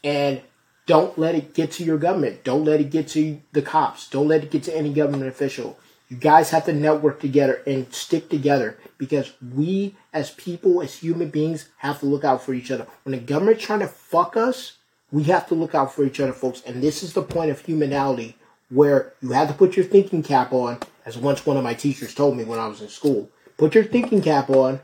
[0.03, 0.41] And
[0.85, 2.43] don't let it get to your government.
[2.43, 4.09] Don't let it get to the cops.
[4.09, 5.77] Don't let it get to any government official.
[6.09, 11.29] You guys have to network together and stick together because we, as people, as human
[11.29, 12.87] beings, have to look out for each other.
[13.03, 14.77] When the government's trying to fuck us,
[15.11, 16.61] we have to look out for each other, folks.
[16.65, 18.35] And this is the point of humanality
[18.69, 22.15] where you have to put your thinking cap on, as once one of my teachers
[22.15, 23.29] told me when I was in school.
[23.57, 24.79] Put your thinking cap on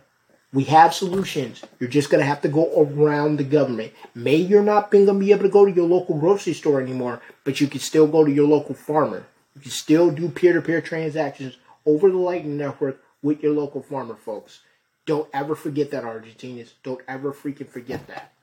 [0.53, 1.63] we have solutions.
[1.79, 3.91] You're just going to have to go around the government.
[4.13, 7.21] May you're not going to be able to go to your local grocery store anymore,
[7.43, 9.25] but you can still go to your local farmer.
[9.55, 14.61] You can still do peer-to-peer transactions over the Lightning Network with your local farmer, folks.
[15.05, 16.73] Don't ever forget that, Argentinians.
[16.83, 18.33] Don't ever freaking forget that.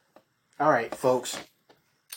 [0.59, 1.39] All right, folks.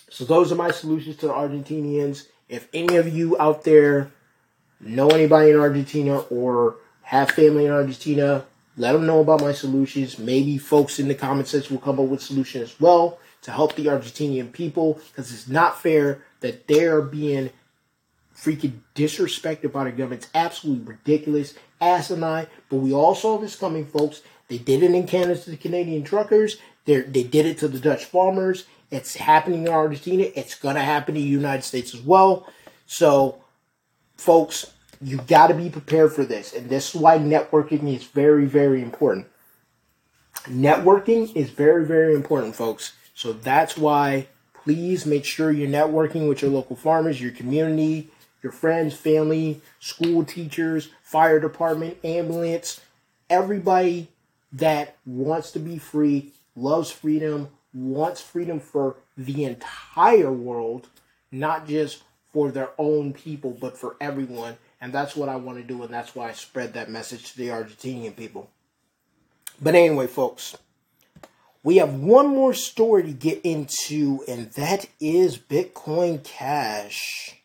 [0.09, 2.27] So those are my solutions to the Argentinians.
[2.49, 4.11] If any of you out there
[4.79, 10.19] know anybody in Argentina or have family in Argentina, let them know about my solutions.
[10.19, 13.75] Maybe folks in the comment section will come up with solutions as well to help
[13.75, 17.49] the Argentinian people because it's not fair that they're being
[18.35, 20.23] freaking disrespected by the government.
[20.23, 22.47] It's absolutely ridiculous, asinine.
[22.69, 24.21] But we all saw this coming, folks.
[24.47, 26.57] They did it in Canada to the Canadian truckers.
[26.85, 28.65] They they did it to the Dutch farmers.
[28.91, 30.27] It's happening in Argentina.
[30.35, 32.47] It's going to happen in the United States as well.
[32.85, 33.43] So,
[34.17, 36.53] folks, you got to be prepared for this.
[36.53, 39.27] And this is why networking is very, very important.
[40.43, 42.93] Networking is very, very important, folks.
[43.15, 44.27] So that's why
[44.63, 48.11] please make sure you're networking with your local farmers, your community,
[48.43, 52.81] your friends, family, school teachers, fire department, ambulance,
[53.29, 54.09] everybody
[54.51, 60.87] that wants to be free, loves freedom, wants freedom for the entire world,
[61.31, 64.57] not just for their own people, but for everyone.
[64.81, 67.37] And that's what I want to do, and that's why I spread that message to
[67.37, 68.49] the Argentinian people.
[69.61, 70.57] But anyway, folks,
[71.63, 77.42] we have one more story to get into, and that is Bitcoin Cash.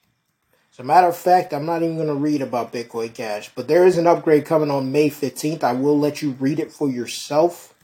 [0.79, 3.67] As a matter of fact, I'm not even going to read about Bitcoin Cash, but
[3.67, 5.65] there is an upgrade coming on May 15th.
[5.65, 7.75] I will let you read it for yourself.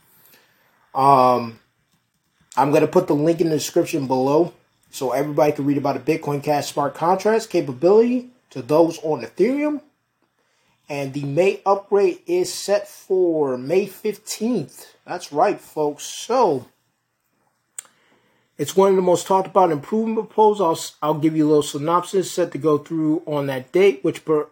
[0.93, 1.59] Um,
[2.55, 4.53] I'm going to put the link in the description below
[4.91, 9.81] so everybody can read about the Bitcoin Cash smart contracts capability to those on Ethereum.
[10.87, 14.93] And the May upgrade is set for May 15th.
[15.05, 16.03] That's right, folks.
[16.03, 16.67] So,
[18.57, 20.95] it's one of the most talked about improvement proposals.
[21.01, 24.23] I'll, I'll give you a little synopsis set to go through on that date, which
[24.23, 24.47] per,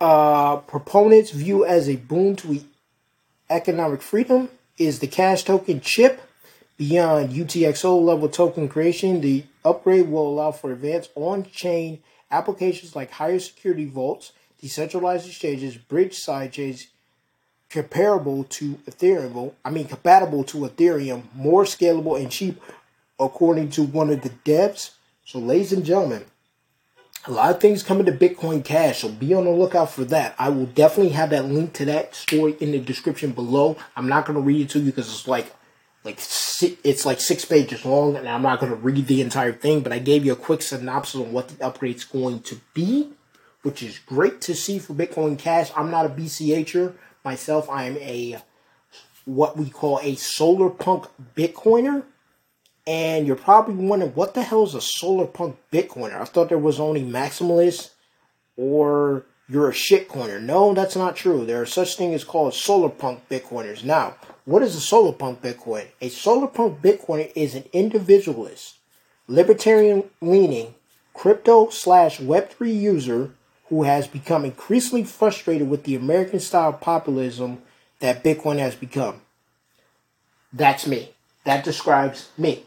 [0.00, 2.60] uh, proponents view as a boon to
[3.50, 6.20] economic freedom is the CashToken CHIP.
[6.76, 12.02] Beyond UTXO level token creation, the upgrade will allow for advanced on chain
[12.32, 16.88] applications like higher security vaults, decentralized exchanges, bridge side chains,
[17.70, 22.60] comparable to Ethereum, I mean compatible to Ethereum, more scalable and cheap,
[23.18, 24.92] according to one of the devs.
[25.24, 26.24] So, ladies and gentlemen,
[27.26, 30.34] a lot of things coming to Bitcoin Cash, so be on the lookout for that.
[30.38, 33.76] I will definitely have that link to that story in the description below.
[33.96, 35.52] I'm not going to read it to you because it's like
[36.04, 39.80] like it's like six pages long, and I'm not going to read the entire thing.
[39.80, 43.10] But I gave you a quick synopsis on what the upgrade's going to be,
[43.62, 45.70] which is great to see for Bitcoin Cash.
[45.74, 47.70] I'm not a BCHer myself.
[47.70, 48.42] I am a
[49.24, 52.04] what we call a solar punk Bitcoiner.
[52.86, 56.20] And you're probably wondering what the hell is a solar punk Bitcoiner?
[56.20, 57.90] I thought there was only maximalists
[58.56, 60.40] or you're a shitcoiner.
[60.40, 61.44] No, that's not true.
[61.44, 63.84] There are such things as called solar punk Bitcoiners.
[63.84, 65.86] Now, what is a solar punk Bitcoin?
[66.00, 68.76] A solar punk Bitcoiner is an individualist,
[69.28, 70.74] libertarian leaning,
[71.14, 73.30] crypto slash Web3 user
[73.68, 77.62] who has become increasingly frustrated with the American style populism
[78.00, 79.22] that Bitcoin has become.
[80.52, 81.14] That's me.
[81.44, 82.66] That describes me.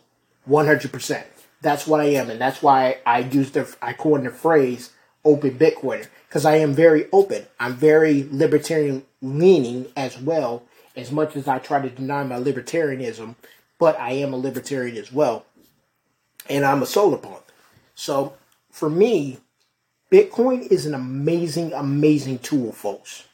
[0.50, 1.24] 100%.
[1.62, 4.92] That's what I am, and that's why I use the I coin the phrase
[5.26, 7.46] open Bitcoiner because I am very open.
[7.60, 10.64] I'm very libertarian leaning as well,
[10.96, 13.36] as much as I try to deny my libertarianism,
[13.80, 15.46] but I am a libertarian as well.
[16.50, 17.44] And I'm a solar punk.
[17.96, 18.36] So
[18.72, 19.40] for me,
[20.12, 23.26] Bitcoin is an amazing, amazing tool, folks.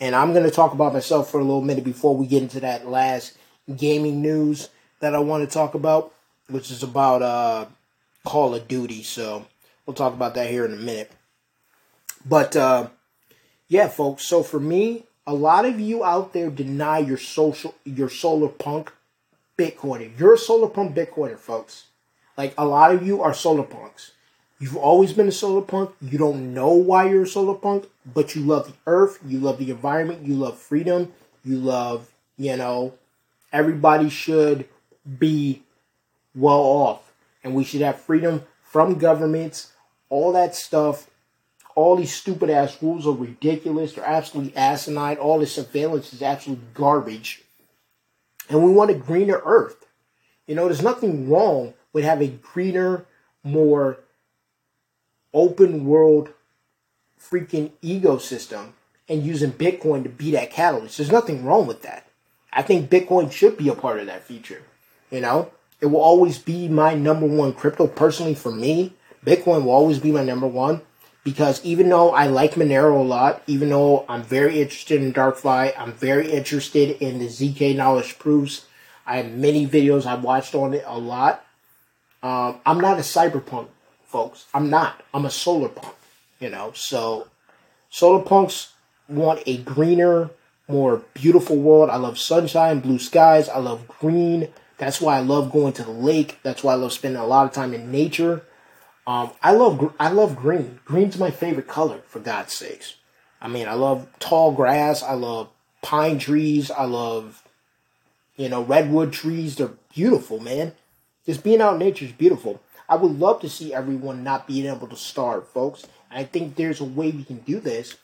[0.00, 2.60] And I'm going to talk about myself for a little minute before we get into
[2.60, 3.36] that last
[3.76, 4.68] gaming news
[5.00, 6.12] that I want to talk about,
[6.52, 7.66] which is about uh,
[8.24, 9.02] Call of Duty.
[9.02, 9.46] So
[9.86, 11.10] we'll talk about that here in a minute.
[12.24, 12.88] But uh,
[13.68, 14.24] yeah, folks.
[14.24, 18.92] So for me, a lot of you out there deny your social, your solar punk
[19.58, 20.10] Bitcoiner.
[20.18, 21.86] You're a solar punk Bitcoiner, folks.
[22.36, 24.12] Like a lot of you are solar punks.
[24.58, 25.90] You've always been a solar punk.
[26.00, 29.58] You don't know why you're a solar punk, but you love the earth, you love
[29.58, 31.12] the environment, you love freedom,
[31.44, 32.94] you love, you know,
[33.52, 34.68] everybody should
[35.18, 35.62] be
[36.34, 37.12] well off.
[37.44, 39.72] And we should have freedom from governments,
[40.08, 41.08] all that stuff
[41.74, 43.94] all these stupid ass rules are ridiculous.
[43.94, 45.16] They're absolutely asinine.
[45.16, 47.42] All this surveillance is absolute garbage.
[48.48, 49.86] And we want a greener earth.
[50.46, 53.06] You know, there's nothing wrong with having a greener,
[53.42, 53.98] more
[55.32, 56.30] open world
[57.18, 58.72] freaking ecosystem
[59.08, 60.98] and using Bitcoin to be that catalyst.
[60.98, 62.06] There's nothing wrong with that.
[62.52, 64.62] I think Bitcoin should be a part of that feature.
[65.10, 65.52] You know,
[65.82, 68.94] it will always be my number one crypto personally for me.
[69.26, 70.80] Bitcoin will always be my number one
[71.24, 75.72] because even though I like Monero a lot, even though I'm very interested in DarkFi,
[75.76, 78.66] I'm very interested in the ZK knowledge proofs.
[79.04, 81.44] I have many videos I've watched on it a lot.
[82.22, 83.66] Um, I'm not a cyberpunk,
[84.06, 84.46] folks.
[84.54, 85.02] I'm not.
[85.12, 85.96] I'm a solar punk.
[86.38, 87.26] You know, so
[87.90, 88.72] solar punks
[89.08, 90.30] want a greener,
[90.68, 91.90] more beautiful world.
[91.90, 93.48] I love sunshine, blue skies.
[93.48, 94.48] I love green.
[94.82, 96.40] That's why I love going to the lake.
[96.42, 98.42] That's why I love spending a lot of time in nature.
[99.06, 100.80] Um, I love I love green.
[100.84, 102.96] Green's my favorite color, for God's sakes.
[103.40, 105.00] I mean, I love tall grass.
[105.00, 105.50] I love
[105.82, 106.68] pine trees.
[106.72, 107.44] I love,
[108.34, 109.54] you know, redwood trees.
[109.54, 110.72] They're beautiful, man.
[111.26, 112.60] Just being out in nature is beautiful.
[112.88, 115.86] I would love to see everyone not being able to starve, folks.
[116.10, 117.98] I think there's a way we can do this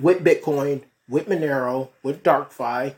[0.00, 2.96] with Bitcoin, with Monero, with DarkFi,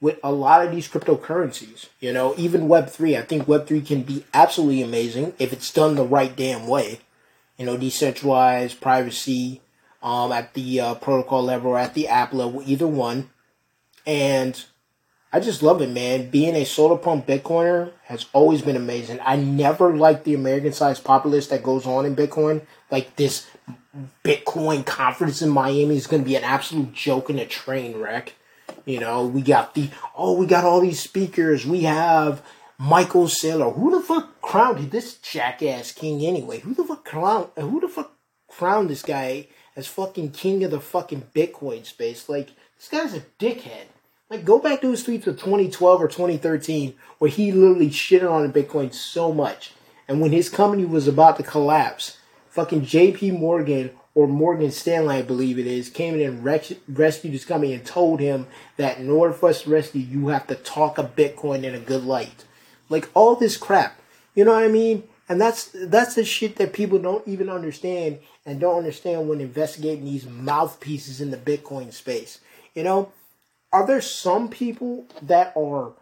[0.00, 1.88] with a lot of these cryptocurrencies.
[2.00, 3.18] You know, even Web3.
[3.18, 7.00] I think Web3 can be absolutely amazing if it's done the right damn way.
[7.56, 9.60] You know, decentralized, privacy,
[10.02, 13.30] um, at the uh, protocol level or at the app level, either one.
[14.06, 14.64] And
[15.32, 16.30] I just love it, man.
[16.30, 19.20] Being a solar punk Bitcoiner has always been amazing.
[19.24, 22.62] I never liked the American sized populace that goes on in Bitcoin.
[22.90, 23.46] Like this
[24.24, 28.34] Bitcoin conference in Miami is going to be an absolute joke and a train wreck.
[28.84, 31.66] You know, we got the oh, we got all these speakers.
[31.66, 32.42] We have
[32.78, 33.74] Michael Saylor.
[33.74, 36.60] Who the fuck crowned this jackass king anyway?
[36.60, 37.48] Who the fuck crowned?
[37.56, 38.12] Who the fuck
[38.48, 42.28] crowned this guy as fucking king of the fucking Bitcoin space?
[42.28, 43.86] Like this guy's a dickhead.
[44.30, 48.52] Like go back to his tweets of 2012 or 2013 where he literally shitted on
[48.52, 49.72] Bitcoin so much,
[50.08, 52.16] and when his company was about to collapse,
[52.48, 53.32] fucking J.P.
[53.32, 57.84] Morgan or Morgan Stanley, I believe it is, came in and rescued his company and
[57.84, 58.46] told him
[58.76, 61.80] that in order for us to rescue, you have to talk a Bitcoin in a
[61.80, 62.44] good light.
[62.88, 64.00] Like all this crap,
[64.34, 65.04] you know what I mean?
[65.28, 70.04] And that's that's the shit that people don't even understand and don't understand when investigating
[70.04, 72.40] these mouthpieces in the Bitcoin space.
[72.74, 73.12] You know,
[73.72, 75.92] are there some people that are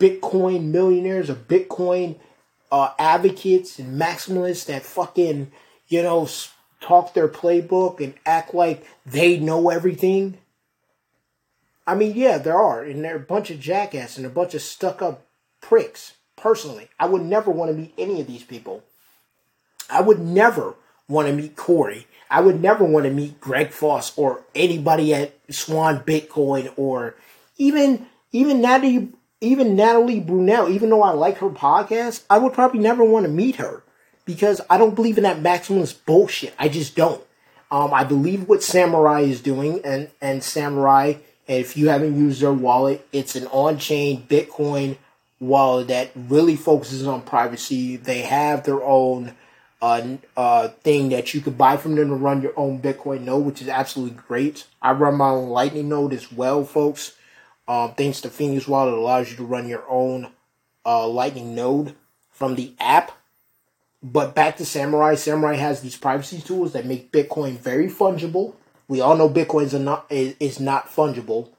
[0.00, 2.18] Bitcoin millionaires or Bitcoin
[2.72, 5.52] uh, advocates and maximalists that fucking
[5.86, 6.26] you know
[6.80, 10.38] talk their playbook and act like they know everything?
[11.86, 14.62] I mean, yeah, there are, and they're a bunch of jackasses and a bunch of
[14.62, 15.26] stuck up
[15.60, 16.14] pricks.
[16.36, 18.82] Personally, I would never want to meet any of these people.
[19.90, 20.74] I would never
[21.08, 22.06] want to meet Corey.
[22.30, 27.16] I would never want to meet Greg Foss or anybody at Swan Bitcoin or
[27.58, 29.08] even even Natalie
[29.40, 30.70] even Natalie Brunell.
[30.70, 33.82] Even though I like her podcast, I would probably never want to meet her
[34.34, 36.54] because I don't believe in that maximalist bullshit.
[36.58, 37.22] I just don't.
[37.70, 41.14] Um, I believe what Samurai is doing, and and Samurai.
[41.46, 44.98] If you haven't used their wallet, it's an on-chain Bitcoin
[45.40, 47.96] wallet that really focuses on privacy.
[47.96, 49.34] They have their own
[49.82, 53.44] uh, uh, thing that you could buy from them to run your own Bitcoin node,
[53.46, 54.66] which is absolutely great.
[54.80, 57.16] I run my own Lightning node as well, folks.
[57.66, 60.30] Um, thanks to Phoenix Wallet, it allows you to run your own
[60.86, 61.96] uh, Lightning node
[62.30, 63.12] from the app.
[64.02, 65.14] But back to Samurai.
[65.14, 68.54] Samurai has these privacy tools that make Bitcoin very fungible.
[68.88, 71.50] We all know Bitcoin not is, is not fungible.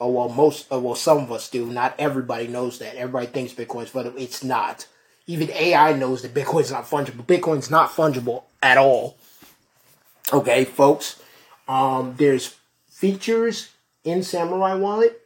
[0.00, 1.66] Oh well, most oh, well some of us do.
[1.66, 2.94] Not everybody knows that.
[2.94, 4.18] Everybody thinks Bitcoin's fungible.
[4.18, 4.86] It's not.
[5.26, 7.24] Even AI knows that Bitcoin's not fungible.
[7.24, 9.16] Bitcoin's not fungible at all.
[10.32, 11.20] Okay, folks.
[11.66, 12.54] Um, there's
[12.88, 13.70] features
[14.04, 15.20] in Samurai Wallet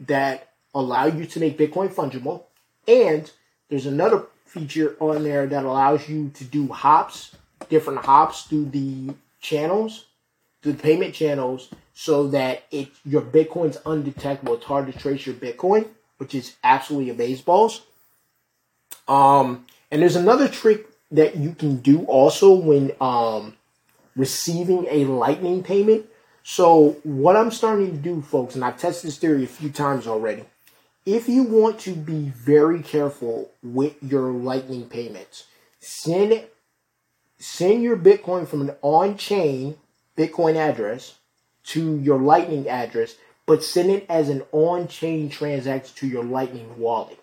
[0.00, 2.44] that allow you to make Bitcoin fungible,
[2.88, 3.30] and
[3.68, 7.36] there's another feature on there that allows you to do hops,
[7.68, 10.06] different hops through the channels,
[10.62, 14.54] the payment channels, so that it your Bitcoin's undetectable.
[14.54, 15.86] It's hard to trace your Bitcoin,
[16.18, 17.80] which is absolutely amazeballs.
[19.06, 23.56] Um, and there's another trick that you can do also when um,
[24.16, 26.06] receiving a Lightning payment.
[26.42, 30.08] So what I'm starting to do, folks, and I've tested this theory a few times
[30.08, 30.44] already
[31.06, 35.44] if you want to be very careful with your Lightning payments,
[35.78, 36.44] send
[37.38, 39.76] send your Bitcoin from an on-chain
[40.16, 41.18] Bitcoin address
[41.64, 47.18] to your Lightning address, but send it as an on-chain transaction to your Lightning wallet.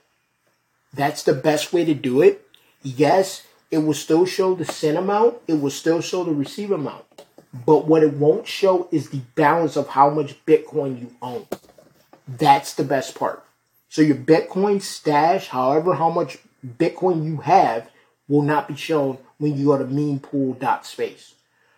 [0.94, 2.48] That's the best way to do it.
[2.82, 7.06] Yes, it will still show the send amount, it will still show the receive amount.
[7.66, 11.48] But what it won't show is the balance of how much Bitcoin you own.
[12.28, 13.44] That's the best part.
[13.90, 17.90] So your Bitcoin stash, however how much Bitcoin you have,
[18.28, 21.34] will not be shown when you go to mempool.space.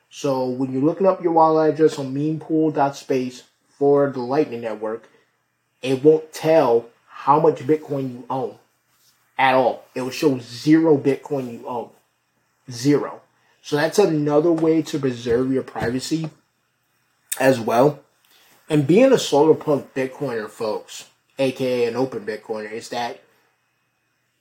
[0.09, 5.07] So when you're looking up your wallet address on mempool.space for the Lightning Network,
[5.81, 8.55] it won't tell how much Bitcoin you own
[9.37, 9.85] at all.
[9.93, 11.89] It will show zero Bitcoin you own.
[12.71, 13.21] Zero.
[13.61, 16.29] So that's another way to preserve your privacy
[17.39, 17.99] as well.
[18.69, 21.09] And being a solar punk Bitcoiner, folks,
[21.39, 23.21] aka an open Bitcoiner, is that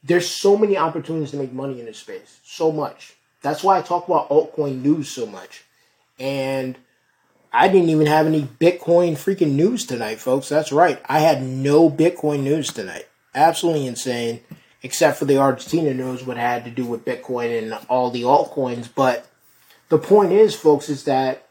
[0.02, 2.40] there's so many opportunities to make money in this space.
[2.44, 3.14] So much.
[3.42, 5.64] That's why I talk about altcoin news so much.
[6.18, 6.76] And
[7.52, 10.48] I didn't even have any Bitcoin freaking news tonight, folks.
[10.48, 11.00] That's right.
[11.08, 13.06] I had no Bitcoin news tonight.
[13.34, 14.40] Absolutely insane.
[14.82, 18.88] Except for the Argentina news, what had to do with Bitcoin and all the altcoins.
[18.94, 19.26] But
[19.88, 21.46] the point is, folks, is that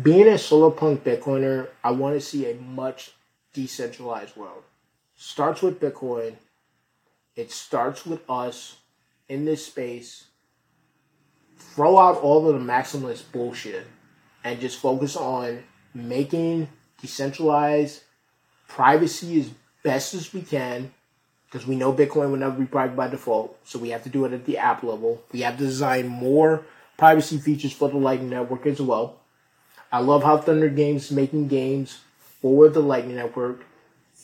[0.00, 3.12] being a solar punk Bitcoiner, I want to see a much
[3.52, 4.64] decentralized world.
[5.26, 6.34] Starts with Bitcoin.
[7.34, 8.76] It starts with us
[9.26, 10.26] in this space.
[11.56, 13.86] Throw out all of the maximalist bullshit
[14.44, 15.64] and just focus on
[15.94, 16.68] making
[17.00, 18.02] decentralized
[18.68, 19.50] privacy as
[19.82, 20.92] best as we can
[21.46, 23.58] because we know Bitcoin will never be private by default.
[23.64, 25.24] So we have to do it at the app level.
[25.32, 26.66] We have to design more
[26.98, 29.20] privacy features for the Lightning Network as well.
[29.90, 32.00] I love how THNDR Games is making games
[32.42, 33.64] for the Lightning Network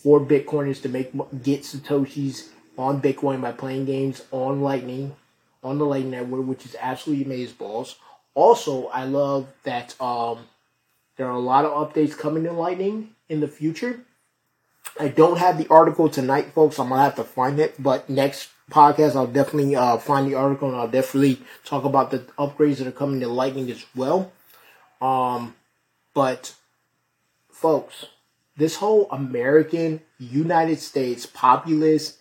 [0.02, 2.48] for Bitcoiners to make get satoshis
[2.78, 5.14] on Bitcoin by playing games on Lightning
[5.62, 7.96] on the Lightning Network, which is absolutely amazing balls.
[8.34, 10.38] Also, I love that um,
[11.16, 14.00] there are a lot of updates coming to Lightning in the future.
[14.98, 16.78] I don't have the article tonight, folks.
[16.78, 20.68] I'm gonna have to find it, but next podcast I'll definitely uh, find the article
[20.68, 24.32] and I'll definitely talk about the upgrades that are coming to Lightning as well.
[25.00, 25.54] Um,
[26.14, 26.54] but,
[27.50, 28.06] folks,
[28.60, 32.18] this whole American, United States, populist,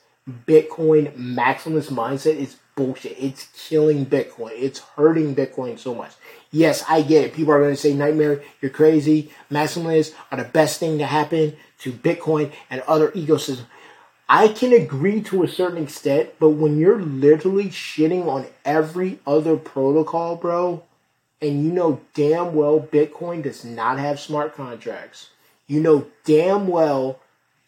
[0.47, 3.17] Bitcoin maximalist mindset is bullshit.
[3.19, 4.51] It's killing Bitcoin.
[4.53, 6.13] It's hurting Bitcoin so much.
[6.49, 7.33] Yes, I get it.
[7.33, 9.31] People are going to say, Nightmare, you're crazy.
[9.51, 13.65] Maximalists are the best thing to happen to Bitcoin and other ecosystems.
[14.29, 19.57] I can agree to a certain extent, but when you're literally shitting on every other
[19.57, 20.83] protocol, bro,
[21.41, 25.31] and you know damn well Bitcoin does not have smart contracts.
[25.69, 27.19] You know damn well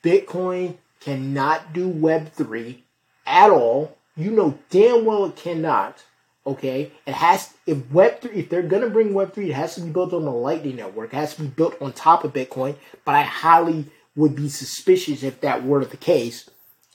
[0.04, 2.82] Bitcoin cannot do Web3
[3.28, 3.95] at all.
[4.18, 6.04] You know damn well it cannot.
[6.45, 9.82] Okay, it has if Web three if they're gonna bring Web three, it has to
[9.82, 11.14] be built on the Lightning Network.
[11.14, 12.76] It has to be built on top of Bitcoin.
[13.06, 13.86] But I highly
[14.16, 16.49] would be suspicious if that were the case.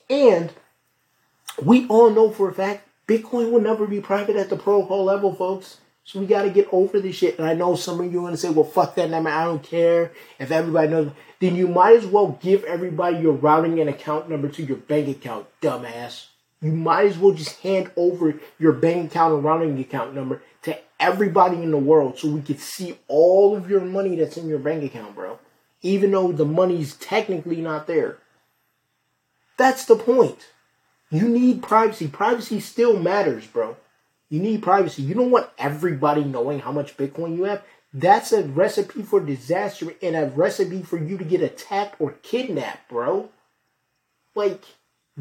[0.09, 0.51] And
[1.63, 5.33] we all know for a fact Bitcoin will never be private at the protocol level,
[5.33, 5.77] folks.
[6.07, 7.37] So we got to get over this shit.
[7.37, 9.27] And I know some of you are going to say, well, fuck that, man.
[9.27, 11.11] I don't care if everybody knows.
[11.41, 15.09] Then you might as well give everybody your routing and account number to your bank
[15.09, 16.27] account, dumbass.
[16.61, 20.79] You might as well just hand over your bank account and routing account number to
[20.97, 24.59] everybody in the world so we can see all of your money that's in your
[24.59, 25.39] bank account, bro.
[25.81, 28.17] Even though the money's technically not there.
[29.57, 30.47] That's the point.
[31.11, 32.07] You need privacy.
[32.07, 33.75] Privacy still matters, bro.
[34.29, 35.03] You need privacy.
[35.03, 37.63] You don't want everybody knowing how much Bitcoin you have.
[37.93, 42.89] That's a recipe for disaster and a recipe for you to get attacked or kidnapped,
[42.89, 43.29] bro.
[44.35, 44.65] Like,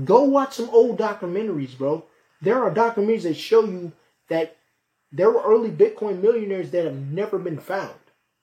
[0.04, 2.04] go watch some old documentaries, bro.
[2.42, 3.92] There are documentaries that show you
[4.28, 4.56] that
[5.12, 7.94] there were early Bitcoin millionaires that have never been found.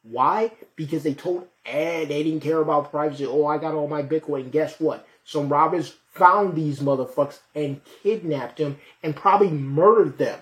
[0.03, 0.51] Why?
[0.76, 3.26] Because they told eh, they didn't care about privacy.
[3.26, 4.49] Oh, I got all my Bitcoin.
[4.49, 5.05] Guess what?
[5.26, 10.39] Some robbers found these motherfuckers and kidnapped them and probably murdered them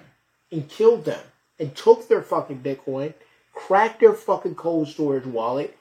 [0.52, 1.24] and killed them
[1.60, 3.14] and took their fucking Bitcoin,
[3.54, 5.78] cracked their fucking cold storage wallet,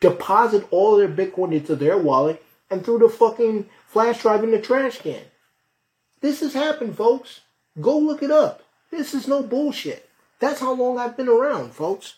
[0.00, 4.60] deposit all their Bitcoin into their wallet, and threw the fucking flash drive in the
[4.60, 5.22] trash can.
[6.20, 7.40] This has happened, folks.
[7.80, 8.62] Go look it up.
[8.90, 10.08] This is no bullshit.
[10.40, 12.14] That's how long I've been around, folks.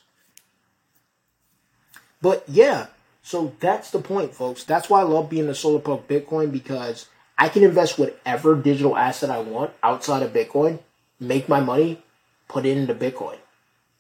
[2.23, 2.89] But yeah,
[3.23, 4.65] so that's the point, folks.
[4.65, 7.07] That's why I love being a solar punk Bitcoin because
[7.39, 10.81] I can invest whatever digital asset I want outside of Bitcoin
[11.21, 12.03] make my money,
[12.49, 13.37] put it into Bitcoin.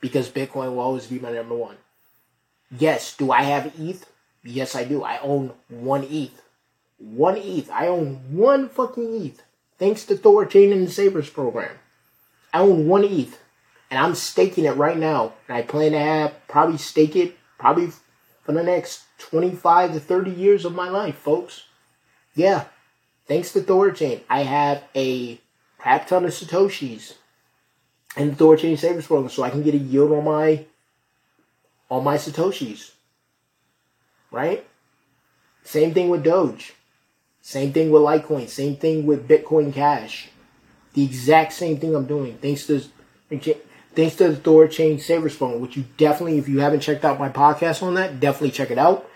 [0.00, 1.76] Because Bitcoin will always be my number one.
[2.76, 4.10] Yes, do I have ETH?
[4.42, 5.02] Yes, I do.
[5.02, 6.40] I own one ETH.
[6.98, 7.70] One ETH.
[7.70, 9.42] I own one fucking ETH.
[9.78, 11.76] Thanks to Thorchain and the Savers program.
[12.52, 13.38] I own one ETH.
[13.90, 15.34] And I'm staking it right now.
[15.48, 17.90] And I plan to have probably stake it probably
[18.42, 21.64] for the next 25 to 30 years of my life, folks.
[22.34, 22.64] Yeah.
[23.26, 25.40] Thanks to Thorchain, I have a
[25.80, 27.14] crap ton of Satoshis
[28.16, 30.66] and the Thorchain Savings Program so I can get a yield on my
[31.90, 32.92] on my Satoshis.
[34.30, 34.66] Right?
[35.64, 36.74] Same thing with Doge.
[37.40, 38.48] Same thing with Litecoin.
[38.48, 40.28] Same thing with Bitcoin Cash.
[40.92, 42.36] The exact same thing I'm doing.
[42.36, 42.80] Thanks to
[43.30, 47.30] thanks to the Thorchain Savers Phone, which you definitely, if you haven't checked out my
[47.30, 49.08] podcast on that, definitely check it out.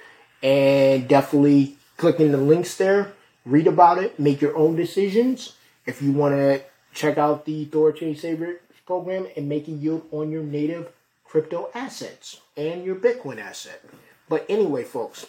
[0.42, 3.12] And definitely click in the links there,
[3.44, 5.54] read about it, make your own decisions
[5.86, 6.62] if you want to
[6.92, 10.88] check out the Thor Thorchain Saver program and make a yield on your native
[11.24, 13.82] crypto assets and your Bitcoin asset.
[14.28, 15.26] But anyway, folks,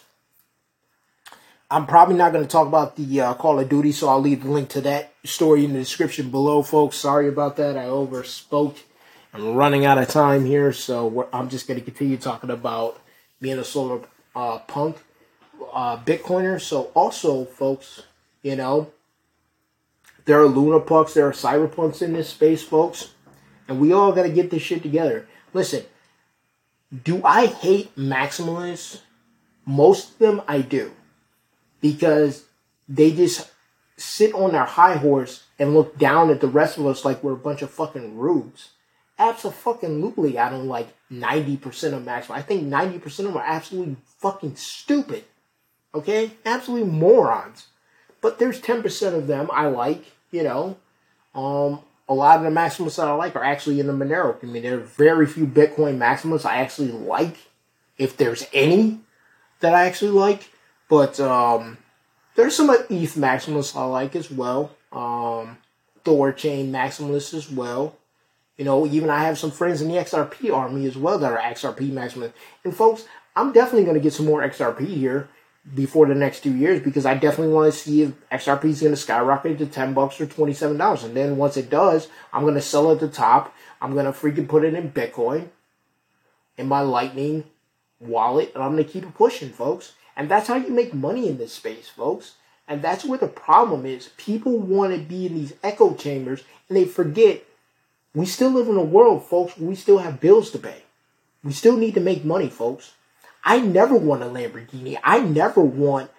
[1.70, 4.44] I'm probably not going to talk about the uh, Call of Duty, so I'll leave
[4.44, 6.98] the link to that story in the description below, folks.
[6.98, 7.76] Sorry about that.
[7.76, 8.78] I overspoke.
[9.34, 13.02] I'm running out of time here, so I'm just going to continue talking about
[13.42, 14.02] being a solar
[14.36, 14.98] uh, punk
[15.74, 16.62] uh, Bitcoiner.
[16.62, 18.04] So also, folks,
[18.44, 18.92] you know,
[20.26, 23.12] there are Luna punks, there are cyberpunks in this space, folks,
[23.68, 25.28] and we all got to get this shit together.
[25.54, 25.84] Listen,
[27.04, 29.02] do I hate maximalists?
[29.66, 30.92] Most of them I do
[31.82, 32.46] because
[32.88, 33.52] they just
[33.98, 37.34] sit on their high horse and look down at the rest of us like we're
[37.34, 38.70] a bunch of fucking rubes.
[39.18, 42.38] Absolutely, I don't like 90% of Maxwell.
[42.38, 45.24] I think 90% of them are absolutely fucking stupid.
[45.94, 46.32] Okay?
[46.46, 47.68] Absolutely morons.
[48.22, 50.78] But there's 10% of them I like, you know.
[51.34, 54.70] Um, a lot of the maximalists that I like are actually in the Monero community.
[54.70, 57.38] There are very few Bitcoin maximalists I actually like,
[57.98, 59.00] if there's any
[59.60, 60.50] that I actually like.
[60.88, 61.80] But um,
[62.36, 64.76] there's some ETH maximalists I like as well.
[64.92, 65.58] Um,
[66.04, 67.96] Thorchain maximalists as well.
[68.58, 71.40] You know, even I have some friends in the XRP army as well that are
[71.40, 72.34] XRP maximalists.
[72.64, 73.06] And folks,
[73.36, 75.28] I'm definitely going to get some more XRP here
[75.74, 78.94] before the next two years because I definitely want to see if XRP is going
[78.94, 81.04] to skyrocket to 10 bucks or $27.
[81.04, 83.54] And then once it does, I'm going to sell at the top.
[83.82, 85.50] I'm going to freaking put it in Bitcoin
[86.58, 87.46] in my Lightning
[88.00, 89.94] wallet and I'm going to keep it pushing, folks.
[90.16, 92.36] And that's how you make money in this space, folks.
[92.68, 94.10] And that's where the problem is.
[94.18, 97.44] People want to be in these echo chambers and they forget
[98.14, 100.84] we still live in a world, folks, we still have bills to pay.
[101.44, 102.94] We still need to make money, folks.
[103.46, 104.98] I never want a Lamborghini.
[105.04, 106.10] I never want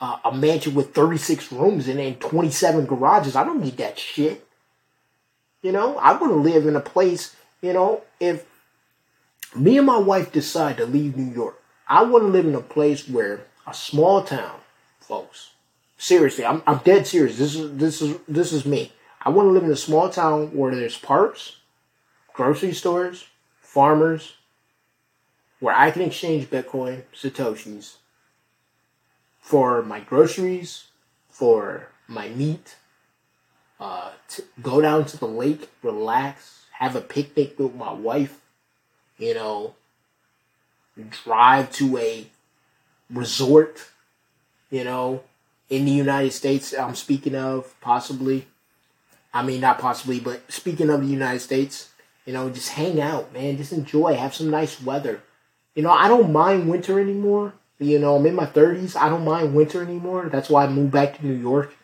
[0.00, 3.34] uh, a mansion with 36 rooms and 27 garages.
[3.34, 4.46] I don't need that shit.
[5.62, 8.44] You know, I want to live in a place, you know, if
[9.56, 11.58] me and my wife decide to leave New York,
[11.88, 14.60] I want to live in a place where a small town,
[15.00, 15.52] folks.
[15.96, 17.38] Seriously, I'm, I'm dead serious.
[17.38, 18.92] This is this is this is me.
[19.22, 21.56] I want to live in a small town where there's parks,
[22.34, 23.26] grocery stores,
[23.60, 24.34] farmers,
[25.64, 27.96] where I can exchange Bitcoin, Satoshis,
[29.40, 30.88] for my groceries,
[31.30, 32.76] for my meat,
[33.80, 34.10] uh,
[34.60, 38.40] go down to the lake, relax, have a picnic with my wife,
[39.16, 39.74] you know,
[41.24, 42.26] drive to a
[43.08, 43.88] resort,
[44.70, 45.22] you know,
[45.70, 48.46] in the United States, I'm speaking of possibly
[49.32, 51.88] I mean, not possibly, but speaking of the United States,
[52.26, 53.56] you know, just hang out, man.
[53.56, 54.14] Just enjoy.
[54.14, 55.22] Have some nice weather.
[55.74, 57.54] You know, I don't mind winter anymore.
[57.78, 58.96] You know, I'm in my 30s.
[58.96, 60.28] I don't mind winter anymore.
[60.30, 61.74] That's why I moved back to New York.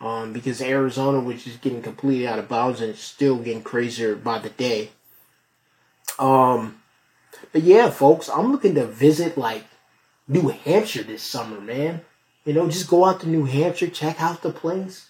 [0.00, 4.16] Um, because Arizona was just getting completely out of bounds and it's still getting crazier
[4.16, 4.90] by the day.
[6.18, 6.82] Um,
[7.52, 9.64] but yeah, folks, I'm looking to visit like
[10.28, 12.02] New Hampshire this summer, man.
[12.44, 15.08] You know, just go out to New Hampshire, check out the place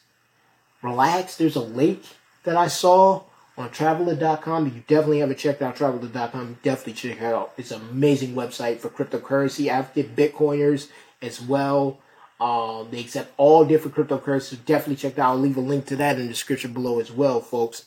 [0.85, 1.37] relax.
[1.37, 2.05] There's a lake
[2.45, 3.23] that I saw
[3.57, 4.67] on Travala.com.
[4.67, 6.59] If you definitely haven't checked out Travala.com.
[6.63, 7.53] Definitely check it out.
[7.57, 10.89] It's an amazing website for cryptocurrency, active Bitcoiners
[11.23, 11.99] as well.
[12.41, 14.65] Um, they accept all different cryptocurrencies.
[14.65, 15.31] Definitely check out.
[15.31, 17.85] I'll leave a link to that in the description below as well, folks.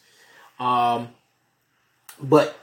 [0.59, 1.09] Um,
[2.21, 2.57] but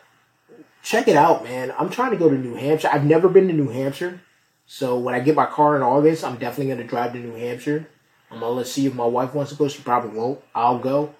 [0.82, 1.74] check it out, man.
[1.78, 2.88] I'm trying to go to New Hampshire.
[2.90, 4.20] I've never been to New Hampshire.
[4.66, 7.34] So when I get my car in August, I'm definitely going to drive to New
[7.34, 7.86] Hampshire.
[8.30, 9.68] I'm gonna let's see if my wife wants to go.
[9.68, 10.40] She probably won't.
[10.55, 11.14] I'll go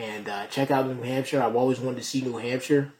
[0.00, 1.42] and uh, check out New Hampshire.
[1.42, 2.92] I've always wanted to see New Hampshire.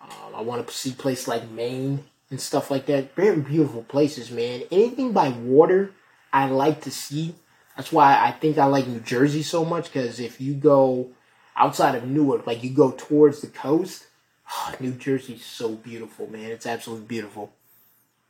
[0.00, 3.14] Um, I want to see places like Maine and stuff like that.
[3.16, 4.62] Very beautiful places, man.
[4.70, 5.92] Anything by water,
[6.32, 7.34] I like to see.
[7.76, 11.08] That's why I think I like New Jersey so much because if you go
[11.56, 14.06] outside of Newark, like you go towards the coast,
[14.50, 16.50] oh, New Jersey's so beautiful, man.
[16.52, 17.52] It's absolutely beautiful.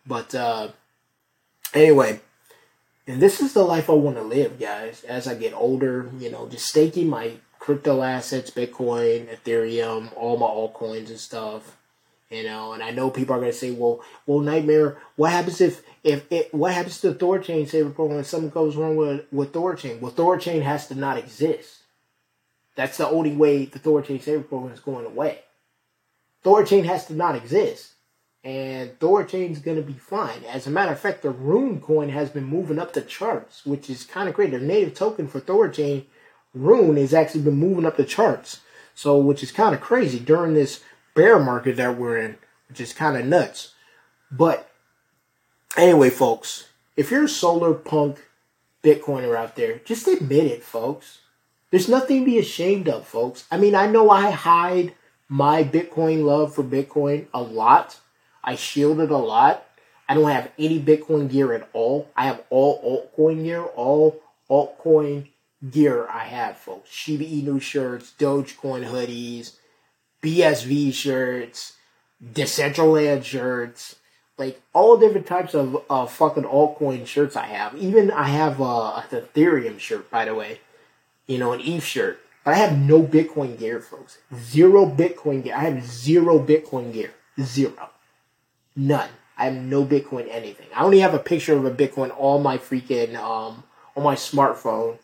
[0.06, 0.68] But uh,
[1.74, 2.20] anyway,
[3.06, 6.30] and this is the life I want to live, guys, as I get older, you
[6.30, 7.32] know, just staking my
[7.66, 11.76] crypto assets, Bitcoin, Ethereum, all my altcoins and stuff.
[12.30, 15.82] You know, and I know people are gonna say, Well, well, Nightmare, what happens if
[16.04, 20.00] if it what happens to Thorchain saver program if something goes wrong with with Thorchain?
[20.00, 21.82] Well Thorchain has to not exist.
[22.76, 25.40] That's the only way the Thorchain saver program is going away.
[26.44, 27.94] Thorchain has to not exist
[28.44, 30.44] and Thor Thorchain's gonna be fine.
[30.44, 33.90] As a matter of fact, the Rune coin has been moving up the charts, which
[33.90, 34.52] is kind of great.
[34.52, 36.04] The native token for Thorchain,
[36.56, 38.60] Rune, has actually been moving up the charts.
[38.94, 40.82] So, which is kind of crazy during this
[41.14, 42.38] bear market that we're in,
[42.68, 43.74] which is kind of nuts.
[44.30, 44.70] But
[45.76, 48.24] anyway, folks, if you're a solar punk
[48.82, 51.18] Bitcoiner out there, just admit it, folks.
[51.70, 53.44] There's nothing to be ashamed of, folks.
[53.50, 54.94] I mean, I know I hide
[55.28, 57.98] my Bitcoin love for Bitcoin a lot.
[58.42, 59.66] I shield it a lot.
[60.08, 62.08] I don't have any Bitcoin gear at all.
[62.16, 65.28] I have all altcoin gear, all altcoin
[65.70, 66.90] gear I have, folks.
[66.90, 69.56] Shiba Inu shirts, Dogecoin hoodies,
[70.22, 71.74] BSV shirts,
[72.24, 73.96] Decentraland shirts,
[74.38, 77.74] like all different types of uh, fucking altcoin shirts I have.
[77.76, 80.60] Even I have uh, Ethereum shirt, by the way,
[81.26, 82.20] you know, an ETH shirt.
[82.44, 84.18] But I have no Bitcoin gear, folks.
[84.34, 85.56] Zero Bitcoin gear.
[85.56, 87.12] I have zero Bitcoin gear.
[87.40, 87.90] Zero.
[88.76, 89.08] None.
[89.36, 90.68] I have no Bitcoin anything.
[90.74, 93.64] I only have a picture of a Bitcoin on my freaking um
[93.96, 94.98] on my smartphone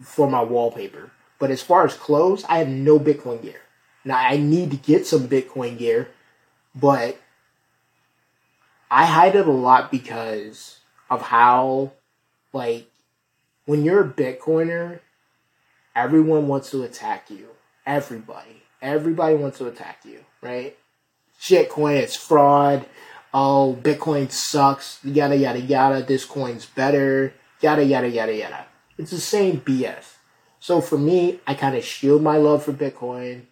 [0.00, 1.10] for my wallpaper.
[1.38, 3.60] But as far as clothes, I have no Bitcoin gear.
[4.04, 6.08] Now I need to get some Bitcoin gear,
[6.74, 7.18] but
[8.90, 10.80] I hide it a lot because
[11.10, 11.92] of how
[12.52, 12.88] like
[13.64, 15.00] when you're a Bitcoiner,
[15.94, 17.48] everyone wants to attack you.
[17.84, 18.62] Everybody.
[18.80, 20.76] Everybody wants to attack you, right?
[21.40, 22.86] Shitcoin, it's fraud.
[23.34, 25.00] Oh, Bitcoin sucks.
[25.04, 26.02] Yada, yada, yada.
[26.02, 27.34] This coin's better.
[27.60, 28.66] Yada, yada, yada, yada.
[28.98, 30.14] It's the same BS.
[30.60, 33.42] So for me, I kind of shield my love for Bitcoin.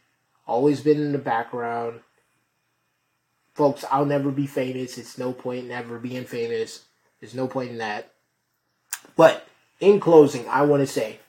[0.46, 2.00] Always been in the background.
[3.54, 4.98] Folks, I'll never be famous.
[4.98, 6.84] It's no point in ever being famous.
[7.20, 8.10] There's no point in that.
[9.16, 9.46] But
[9.80, 11.20] in closing, I want to say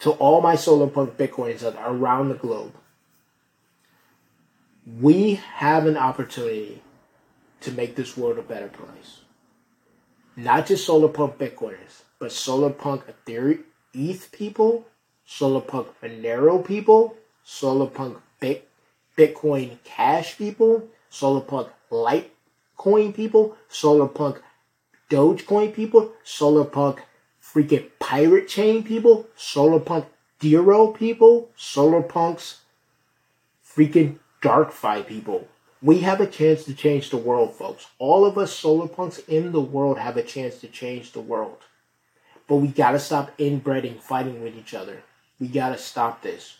[0.00, 2.74] to all my solar punk Bitcoins that are around the globe,
[5.00, 6.82] we have an opportunity
[7.62, 9.20] to make this world a better place.
[10.36, 13.62] Not just solar punk Bitcoiners, but solar punk Ethereum
[13.92, 14.86] ETH people,
[15.24, 18.18] solar punk Monero people, solar punk
[19.16, 24.42] Bitcoin Cash people, solar punk Litecoin people, solar punk
[25.08, 27.02] Dogecoin people, solar punk
[27.42, 30.06] freaking Pirate Chain people, solar punk
[30.40, 32.60] Dero people, solar punks
[33.66, 35.48] freaking DarkFi people.
[35.80, 37.86] We have a chance to change the world, folks.
[37.98, 41.58] All of us solar punks in the world have a chance to change the world.
[42.48, 45.02] But we gotta stop inbreeding, fighting with each other.
[45.40, 46.58] We gotta stop this.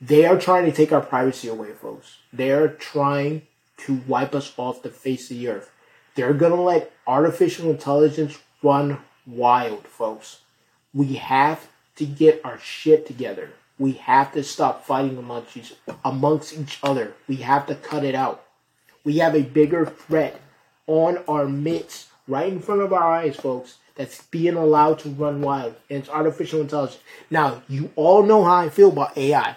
[0.00, 2.18] They are trying to take our privacy away, folks.
[2.32, 3.42] They are trying
[3.78, 5.70] to wipe us off the face of the earth.
[6.14, 10.40] They're gonna let artificial intelligence run wild, folks.
[10.94, 13.50] We have to get our shit together.
[13.78, 15.74] We have to stop fighting amongst each,
[16.04, 17.14] amongst each other.
[17.28, 18.44] We have to cut it out.
[19.04, 20.40] We have a bigger threat
[20.86, 25.42] on our midst, right in front of our eyes, folks, that's being allowed to run
[25.42, 25.74] wild.
[25.90, 27.02] And it's artificial intelligence.
[27.30, 29.56] Now, you all know how I feel about AI.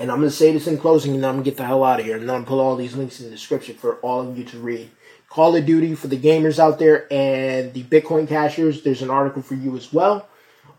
[0.00, 1.84] And I'm going to say this in closing, and I'm going to get the hell
[1.84, 2.16] out of here.
[2.16, 4.36] And then I'm going to put all these links in the description for all of
[4.36, 4.90] you to read.
[5.28, 8.82] Call of Duty for the gamers out there and the Bitcoin cashers.
[8.82, 10.28] There's an article for you as well.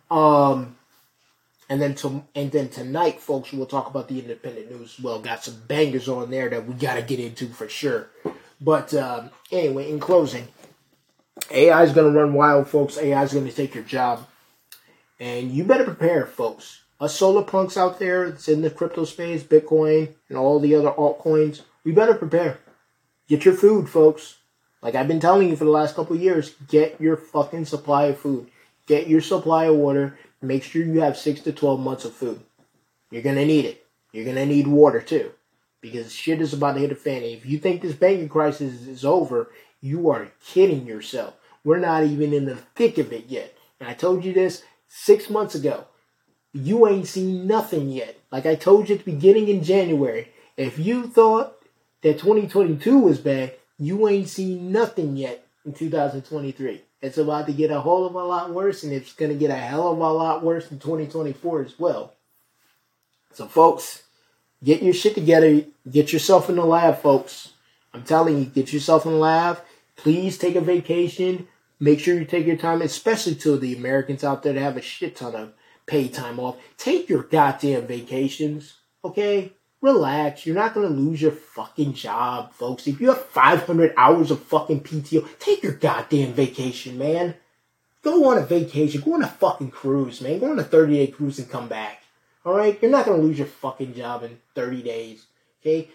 [0.10, 0.76] Um,
[1.70, 5.22] and then to, and then tonight, folks, we'll talk about the independent news well.
[5.22, 8.10] Got some bangers on there that we got to get into for sure.
[8.60, 10.50] But um, anyway, in closing,
[11.50, 12.98] AI is going to run wild, folks.
[12.98, 14.28] AI is going to take your job,
[15.20, 16.82] and you better prepare, folks.
[17.00, 20.92] Us solar punks out there that's in the crypto space, Bitcoin, and all the other
[20.92, 22.60] altcoins, we better prepare.
[23.28, 24.38] Get your food, folks.
[24.84, 28.20] Like I've been telling you for the last couple years, get your fucking supply of
[28.20, 28.50] food.
[28.86, 32.42] Get your supply of water make sure you have six to 12 months of food.
[33.10, 33.86] You're going to need it.
[34.12, 35.32] You're going to need water too.
[35.82, 37.24] Because shit is about to hit a fan.
[37.24, 39.50] If you think this banking crisis is over,
[39.82, 41.34] you are kidding yourself.
[41.64, 43.56] We're not even in the thick of it yet.
[43.80, 45.86] And I told you this six months ago.
[46.54, 48.20] You ain't seen nothing yet.
[48.32, 50.32] Like I told you at the beginning in January.
[50.58, 51.58] If you thought
[52.02, 56.82] that 2022 was bad, you ain't seen nothing yet in 2023.
[57.02, 59.50] It's about to get a whole of a lot worse, and it's going to get
[59.50, 62.14] a hell of a lot worse in 2024 as well.
[63.34, 64.04] So, folks,
[64.64, 65.64] get your shit together.
[65.90, 67.54] Get yourself in the lab, folks.
[67.94, 69.60] I'm telling you, get yourself in the lab.
[70.02, 71.48] Please take a vacation.
[71.80, 74.82] Make sure you take your time, especially to the Americans out there that have a
[74.82, 75.54] shit ton of
[75.86, 76.58] paid time off.
[76.78, 79.54] Take your goddamn vacations, okay?
[79.82, 80.46] relax.
[80.46, 82.88] You're not to lose your fucking job, folks.
[82.88, 87.36] If you have 500 hours of fucking PTO, take your goddamn vacation, man.
[88.04, 89.02] Go on a vacation.
[89.02, 90.40] Go on a fucking cruise, man.
[90.40, 92.04] Go on a 30 day cruise and come back.
[92.46, 92.78] All right?
[92.82, 95.26] You're not going to lose your fucking job in 30 days.
[95.62, 95.90] Okay?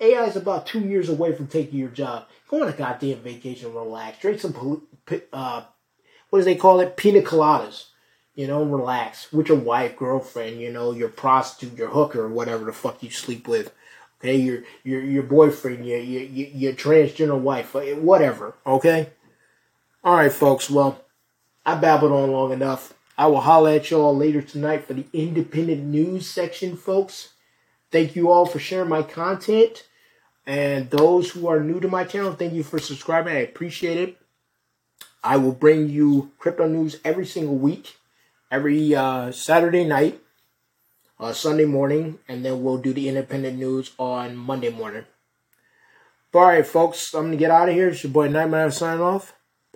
[0.00, 2.26] AI is about two years away from taking your job.
[2.48, 4.20] Go on a goddamn vacation, relax.
[4.20, 4.82] Drink some,
[5.32, 5.62] uh,
[6.30, 6.96] what do they call it?
[6.96, 7.86] Pina coladas
[8.38, 12.72] you know, relax with your wife, girlfriend, you know, your prostitute, your hooker, whatever the
[12.72, 13.74] fuck you sleep with.
[14.20, 18.54] Okay, your your your boyfriend, your your your transgender wife, uh, whatever.
[18.64, 19.10] Okay.
[20.04, 20.70] All right, folks.
[20.70, 21.04] Well,
[21.66, 22.94] I babbled on long enough.
[23.18, 27.30] I will holler at y'all later tonight for the independent news section, folks.
[27.90, 29.87] thank you all for sharing my content.
[30.48, 33.36] And those who are new to my channel, thank you for subscribing.
[33.36, 34.18] I appreciate it.
[35.22, 37.98] I will bring you crypto news every single week,
[38.50, 40.22] every uh, Saturday night,
[41.20, 45.04] uh, Sunday morning, and then we'll do the independent news on Monday morning.
[46.32, 47.90] But all right, folks, I'm going to get out of here.
[47.90, 49.34] It's your boy Nightmare signing off.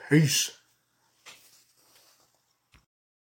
[0.08, 0.52] Peace.